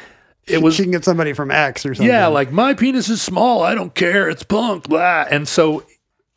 [0.47, 2.09] it was she can get somebody from X or something.
[2.09, 3.63] yeah, like my penis is small.
[3.63, 4.29] I don't care.
[4.29, 4.89] It's punk.
[4.89, 5.25] Blah.
[5.29, 5.83] And so,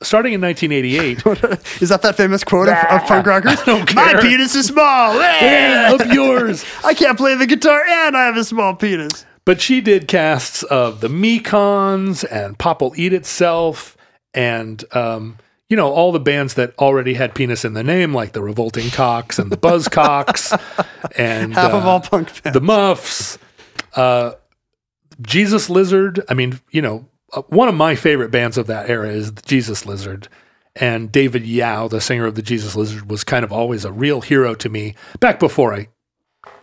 [0.04, 3.62] starting in 1988, is that that famous quote of, of punk rockers?
[3.62, 5.14] don't My penis is small.
[5.20, 6.64] yeah, up yours.
[6.84, 9.24] I can't play the guitar and I have a small penis.
[9.44, 13.96] But she did casts of the Mekons and Pop Will Eat Itself
[14.32, 15.38] and, um,
[15.68, 18.90] you know, all the bands that already had penis in the name, like the Revolting
[18.90, 20.52] Cocks and the Buzzcocks
[21.16, 22.54] and Half of uh, all punk bands.
[22.54, 23.38] the Muffs,
[23.96, 24.32] uh,
[25.20, 26.22] Jesus Lizard.
[26.28, 27.06] I mean, you know,
[27.48, 30.28] one of my favorite bands of that era is the Jesus Lizard.
[30.76, 34.20] And David Yow, the singer of the Jesus Lizard, was kind of always a real
[34.20, 35.88] hero to me back before I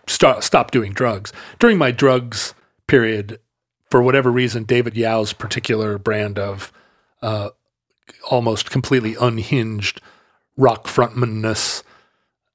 [0.06, 1.32] st- stopped doing drugs.
[1.58, 2.54] During my drugs
[2.86, 3.40] period,
[3.90, 6.72] for whatever reason, David Yow's particular brand of
[7.22, 7.50] uh,
[8.30, 10.00] almost completely unhinged
[10.56, 11.82] rock frontmanness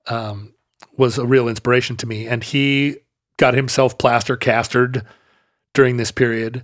[0.08, 0.54] um,
[0.96, 2.28] was a real inspiration to me.
[2.28, 2.98] And he
[3.38, 5.04] got himself plaster castered
[5.74, 6.64] during this period.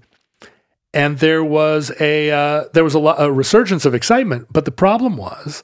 [0.93, 4.71] And there was a uh, there was a, lo- a resurgence of excitement, but the
[4.71, 5.63] problem was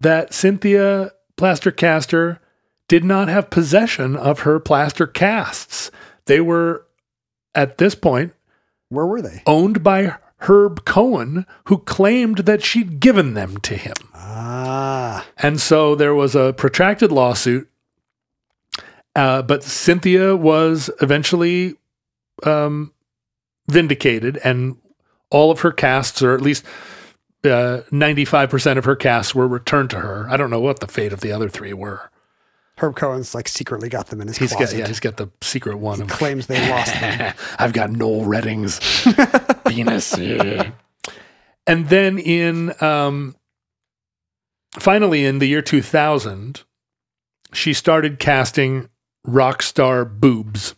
[0.00, 2.38] that Cynthia Plastercaster
[2.86, 5.90] did not have possession of her plaster casts.
[6.26, 6.86] They were
[7.54, 8.32] at this point
[8.90, 9.42] Where were they?
[9.46, 13.94] owned by Herb Cohen, who claimed that she'd given them to him.
[14.14, 17.68] Ah, And so there was a protracted lawsuit.
[19.16, 21.74] Uh, but Cynthia was eventually
[22.44, 22.92] um,
[23.68, 24.76] vindicated, and
[25.30, 26.64] all of her casts, or at least
[27.44, 30.28] uh, 95% of her casts, were returned to her.
[30.28, 32.10] I don't know what the fate of the other three were.
[32.78, 34.78] Herb Cohen's like secretly got them in his He's got, closet.
[34.78, 36.00] yeah, he's got the secret one.
[36.00, 37.34] Of, Claims they lost them.
[37.58, 38.78] I've got Noel Redding's
[39.66, 40.16] Venus.
[40.16, 40.70] Yeah.
[41.66, 43.34] And then in um,
[44.78, 46.62] finally in the year 2000,
[47.52, 48.88] she started casting
[49.24, 50.74] rock star boobs.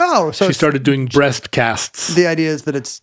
[0.00, 2.14] Oh, so she started doing breast casts.
[2.14, 3.02] the idea is that it's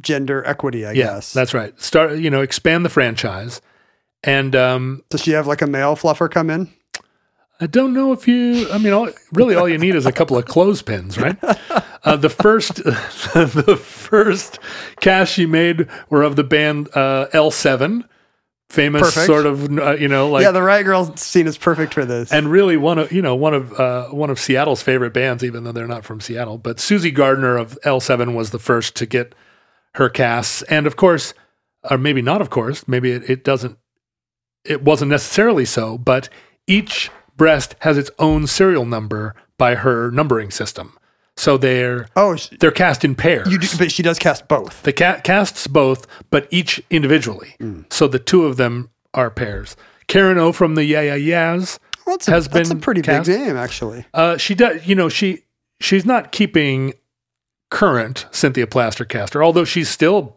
[0.00, 1.32] gender equity, I yeah, guess.
[1.32, 1.78] that's right.
[1.80, 3.60] Start you know expand the franchise.
[4.24, 6.68] And um, Does she have like a male fluffer come in?
[7.60, 8.68] I don't know if you.
[8.70, 11.36] I mean, all, really, all you need is a couple of clothespins, right?
[12.04, 14.60] Uh, the first, the first
[15.00, 18.04] cast she made were of the band uh, L7,
[18.70, 19.26] famous Perfect.
[19.26, 22.32] sort of, uh, you know, like, yeah, the Riot Grrrl scene is perfect for this.
[22.32, 25.64] and really one of, you know, one of uh, one of Seattle's favorite bands, even
[25.64, 26.58] though they're not from Seattle.
[26.58, 29.34] But Suzi Gardner of L7 was the first to get
[29.94, 31.34] her casts, and of course,
[31.90, 33.78] or maybe not, of course, maybe it, it doesn't,
[34.64, 36.28] it wasn't necessarily so, but
[36.66, 40.97] each breast has its own serial number by her numbering system.
[41.38, 43.48] So they're oh, sh- they're cast in pairs.
[43.50, 44.82] you do, but she does cast both.
[44.82, 47.54] the cat casts both, but each individually.
[47.90, 49.76] So the two of them are pairs.
[50.08, 51.78] Karen O from the Yeah Yeah Yeahs.
[52.04, 53.28] Well, that's a, Has that's a been pretty cast.
[53.28, 54.04] big name, actually.
[54.12, 54.84] Uh, she does.
[54.86, 55.44] You know, she
[55.80, 56.94] she's not keeping
[57.70, 60.36] current Cynthia Plastercaster, although she's still.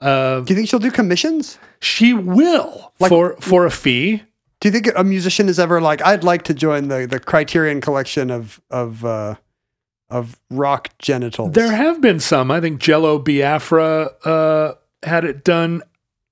[0.00, 1.58] Uh, Do you think she'll do commissions?
[1.80, 4.22] she will Like- for for a fee.
[4.60, 7.80] Do you think a musician is ever like, I'd like to join the, the Criterion
[7.80, 9.34] collection of of uh,
[10.10, 11.52] of rock genitals?
[11.52, 12.50] There have been some.
[12.50, 15.82] I think Jello Biafra uh, had it done.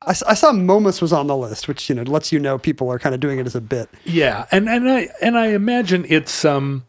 [0.03, 2.99] I saw Momus was on the list, which you know lets you know people are
[2.99, 3.89] kind of doing it as a bit.
[4.05, 6.85] Yeah, and and I and I imagine it's um,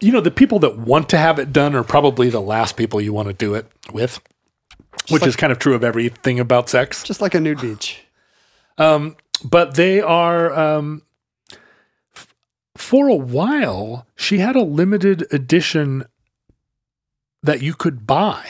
[0.00, 3.00] you know, the people that want to have it done are probably the last people
[3.00, 4.20] you want to do it with,
[5.10, 7.04] which like- is kind of true of everything about sex.
[7.04, 8.00] Just like a nude beach.
[8.78, 11.02] Um, but they are um,
[12.80, 14.06] for a while.
[14.16, 16.04] She had a limited edition
[17.42, 18.44] that you could buy.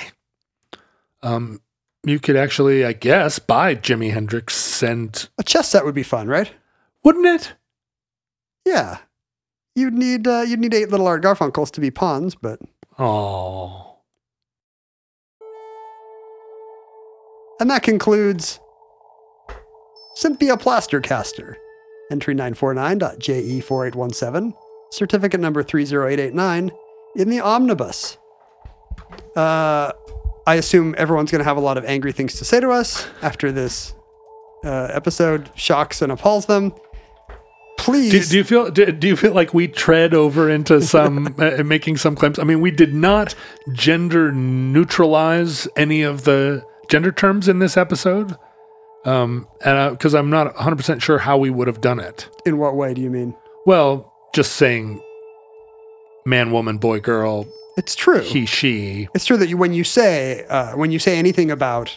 [1.22, 1.60] Um,
[2.04, 6.28] you could actually, I guess, buy Jimi Hendrix, and A chess set would be fun,
[6.28, 6.50] right?
[7.04, 7.54] wouldn't it?
[8.66, 8.98] Yeah.
[9.74, 12.60] You'd need uh, you'd need eight little Art Garfunkels to be pawns, but
[12.98, 13.96] Oh.
[17.60, 18.60] and that concludes
[20.14, 21.54] Cynthia Plastercaster,
[22.10, 24.52] entry 949.JE4817,
[24.90, 26.70] certificate number 30889
[27.16, 28.18] in the omnibus.
[29.34, 29.92] Uh,
[30.46, 33.06] I assume everyone's going to have a lot of angry things to say to us
[33.22, 33.94] after this
[34.64, 36.74] uh, episode shocks and appalls them.
[37.78, 38.10] Please.
[38.10, 41.62] Do, do you feel do, do you feel like we tread over into some uh,
[41.64, 42.38] making some claims?
[42.38, 43.34] I mean, we did not
[43.72, 48.36] gender neutralize any of the gender terms in this episode.
[49.04, 52.28] Um, and because I'm not 100 percent sure how we would have done it.
[52.44, 53.34] In what way do you mean?
[53.66, 55.02] Well, just saying,
[56.24, 57.46] man, woman, boy, girl,
[57.76, 58.20] It's true.
[58.20, 59.08] he, she.
[59.14, 61.96] It's true that you, when you say uh, when you say anything about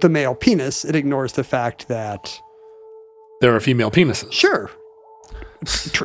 [0.00, 2.38] the male penis, it ignores the fact that
[3.40, 4.32] There are female penises.
[4.32, 4.70] sure,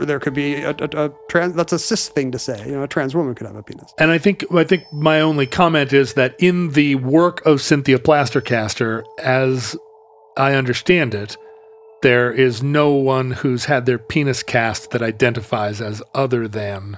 [0.01, 1.55] there could be a, a, a trans.
[1.55, 2.65] That's a cis thing to say.
[2.65, 3.93] You know, a trans woman could have a penis.
[3.97, 7.99] And I think I think my only comment is that in the work of Cynthia
[7.99, 9.75] Plastercaster, as
[10.37, 11.37] I understand it,
[12.01, 16.97] there is no one who's had their penis cast that identifies as other than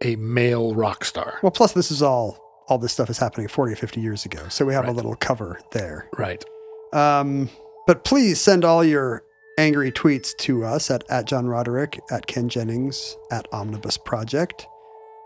[0.00, 1.38] a male rock star.
[1.42, 4.48] Well, plus this is all all this stuff is happening 40 or 50 years ago,
[4.48, 6.08] so we have a little cover there.
[6.16, 6.44] Right.
[6.92, 7.50] Um,
[7.86, 9.24] but please send all your
[9.62, 14.66] angry tweets to us at, at John Roderick, at Ken Jennings, at Omnibus Project.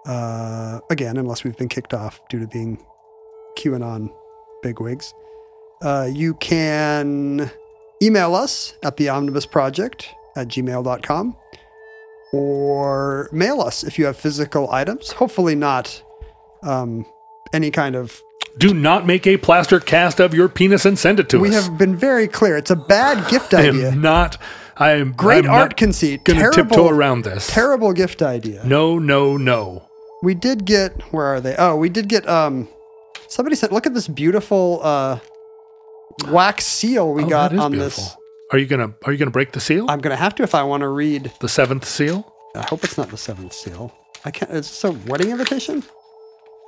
[0.05, 2.85] Uh, again, unless we've been kicked off due to being
[3.59, 4.15] QAnon
[4.63, 5.15] bigwigs.
[5.83, 7.51] Uh, you can
[8.03, 11.37] email us at the Omnibus Project at gmail.com
[12.33, 15.13] or mail us if you have physical items.
[15.13, 16.03] Hopefully, not
[16.63, 17.07] um,
[17.55, 18.23] any kind of
[18.59, 21.55] Do not make a plaster cast of your penis and send it to we us.
[21.55, 22.57] We have been very clear.
[22.57, 23.89] It's a bad gift I idea.
[23.91, 24.39] am not.
[24.79, 26.25] I am Great I'm art conceit.
[26.25, 27.47] Going to tiptoe around this.
[27.53, 28.63] terrible gift idea.
[28.65, 29.87] no, no, no.
[30.23, 31.01] We did get.
[31.13, 31.55] Where are they?
[31.59, 32.27] Oh, we did get.
[32.29, 32.69] Um,
[33.29, 35.19] somebody said, "Look at this beautiful uh,
[36.29, 38.05] wax seal we Oh, got on beautiful.
[38.05, 38.17] this."
[38.53, 39.85] Are you gonna Are you gonna break the seal?
[39.91, 41.31] I'm gonna have to if I want to read.
[41.41, 42.33] the seventh seal.
[42.55, 43.95] I hope it's not the seventh seal.
[44.25, 44.51] I can't.
[44.53, 45.85] Is this a wedding invitation?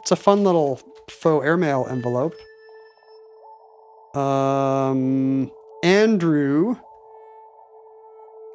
[0.02, 0.80] It's a fun little
[1.10, 2.34] faux airmail envelope.
[4.14, 5.50] Um,
[5.82, 6.76] Andrew.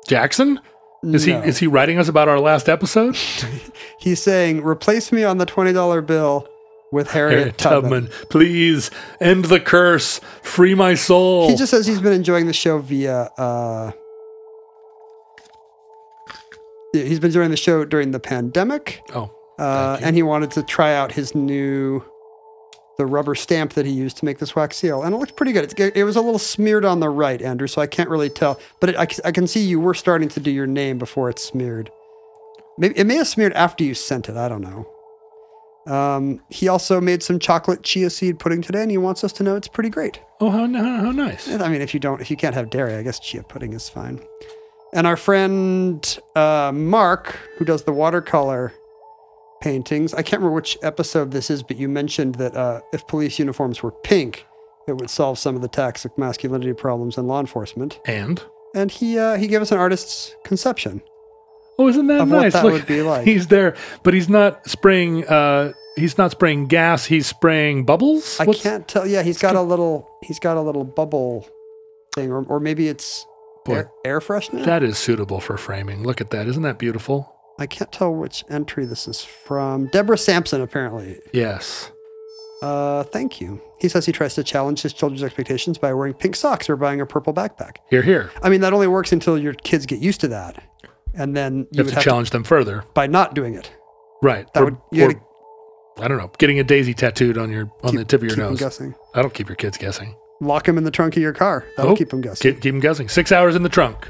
[0.07, 0.59] Jackson?
[1.03, 1.41] Is no.
[1.41, 3.17] he is he writing us about our last episode?
[3.99, 6.47] He's saying, replace me on the $20 bill
[6.93, 8.03] with Harriet, Harriet Tubman.
[8.03, 11.49] Tubman, please end the curse, free my soul.
[11.49, 13.23] He just says he's been enjoying the show via.
[13.37, 13.91] Uh,
[16.93, 20.93] he's been enjoying the show during the pandemic, oh, uh, and he wanted to try
[20.93, 22.03] out his new,
[22.97, 25.51] the rubber stamp that he used to make this wax seal, and it looked pretty
[25.51, 25.63] good.
[25.63, 28.59] It's, it was a little smeared on the right, Andrew, so I can't really tell,
[28.79, 31.43] but it, I, I can see you were starting to do your name before it's
[31.43, 31.91] smeared.
[32.77, 34.35] Maybe it may have smeared after you sent it.
[34.35, 34.87] I don't know.
[35.85, 39.43] Um, he also made some chocolate chia seed pudding today, and he wants us to
[39.43, 40.19] know it's pretty great.
[40.39, 41.49] oh, how, how, how nice.
[41.49, 43.89] I mean, if you don't, if you can't have dairy, I guess chia pudding is
[43.89, 44.21] fine.
[44.93, 48.71] And our friend uh, Mark, who does the watercolor
[49.63, 53.39] paintings, I can't remember which episode this is, but you mentioned that uh, if police
[53.39, 54.45] uniforms were pink,
[54.87, 57.99] it would solve some of the toxic masculinity problems in law enforcement.
[58.05, 58.41] And
[58.75, 61.01] And he uh, he gave us an artist's conception.
[61.79, 62.53] oh, isn't that nice?
[62.53, 63.25] that would be like.
[63.25, 65.25] He's there, but he's not spraying.
[65.27, 67.05] Uh, he's not spraying gas.
[67.05, 68.39] He's spraying bubbles.
[68.39, 69.07] I What's- can't tell.
[69.07, 71.47] Yeah, he's got a little he's got a little bubble
[72.13, 73.25] thing, or, or maybe it's
[73.65, 74.65] Boy, air, air freshener.
[74.65, 76.03] that is suitable for framing.
[76.03, 76.47] Look at that.
[76.47, 77.32] Isn't that beautiful?
[77.63, 79.87] I can't tell which entry this is from.
[79.87, 81.17] Deborah Sampson, apparently.
[81.31, 81.89] Yes.
[82.61, 83.61] Uh, thank you.
[83.79, 86.99] He says he tries to challenge his children's expectations by wearing pink socks or buying
[86.99, 87.77] a purple backpack.
[87.89, 88.31] Here, here.
[88.41, 90.61] I mean, that only works until your kids get used to that,
[91.13, 92.83] and then you, You have would to have challenge them further.
[92.93, 93.71] by not doing it.
[94.21, 94.45] Right.
[94.53, 95.23] That Or- would you or-
[96.03, 96.31] I don't know.
[96.37, 98.59] Getting a daisy tattooed on your on keep- the tip of your nose.
[98.59, 98.93] guessing.
[99.13, 100.15] That'll keep your kids guessing.
[100.41, 101.63] Lock them in the trunk of your car.
[101.77, 102.51] That'll Oh, keep them guessing.
[102.53, 103.07] Keep, keep them guessing.
[103.07, 104.09] Six hours in the trunk.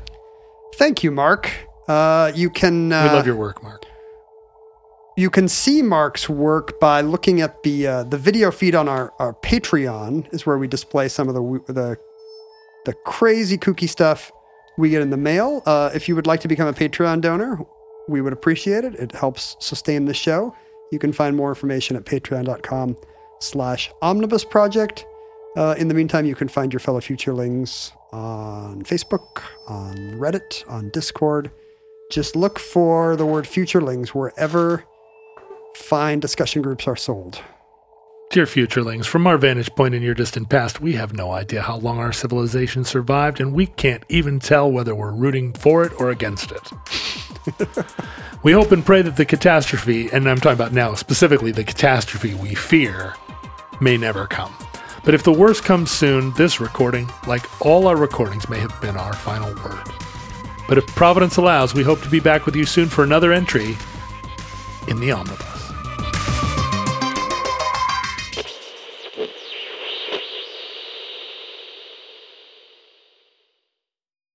[0.76, 1.52] Thank you, Mark.
[1.88, 3.86] Uh, you can uh, We love your work, Mark.
[5.18, 9.14] you can see Mark's work by looking at the uh, the video feed on our,
[9.20, 11.98] our Patreon is where we display some of the the
[12.86, 14.32] the crazy kooky stuff
[14.78, 15.62] we get in the mail.
[15.66, 17.60] Uh, if you would like to become a Patreon donor,
[18.08, 18.96] we would appreciate it.
[18.96, 20.56] It helps sustain the show.
[20.92, 22.98] You can find more information at patreon.com
[23.40, 25.06] slash omnibus project.
[25.56, 30.90] Uh, in the meantime, you can find your fellow futurelings on Facebook, on Reddit, on
[30.90, 31.52] Discord.
[32.12, 34.84] Just look for the word futurelings wherever
[35.76, 37.42] fine discussion groups are sold.
[38.30, 41.78] Dear futurelings, from our vantage point in your distant past, we have no idea how
[41.78, 46.10] long our civilization survived, and we can't even tell whether we're rooting for it or
[46.10, 46.72] against it.
[48.44, 52.34] we hope and pray that the catastrophe, and I'm talking about now specifically the catastrophe
[52.34, 53.14] we fear,
[53.80, 54.54] may never come.
[55.06, 58.98] But if the worst comes soon, this recording, like all our recordings, may have been
[58.98, 60.03] our final word.
[60.74, 63.78] But if Providence allows, we hope to be back with you soon for another entry
[64.88, 65.53] in the Omnibus.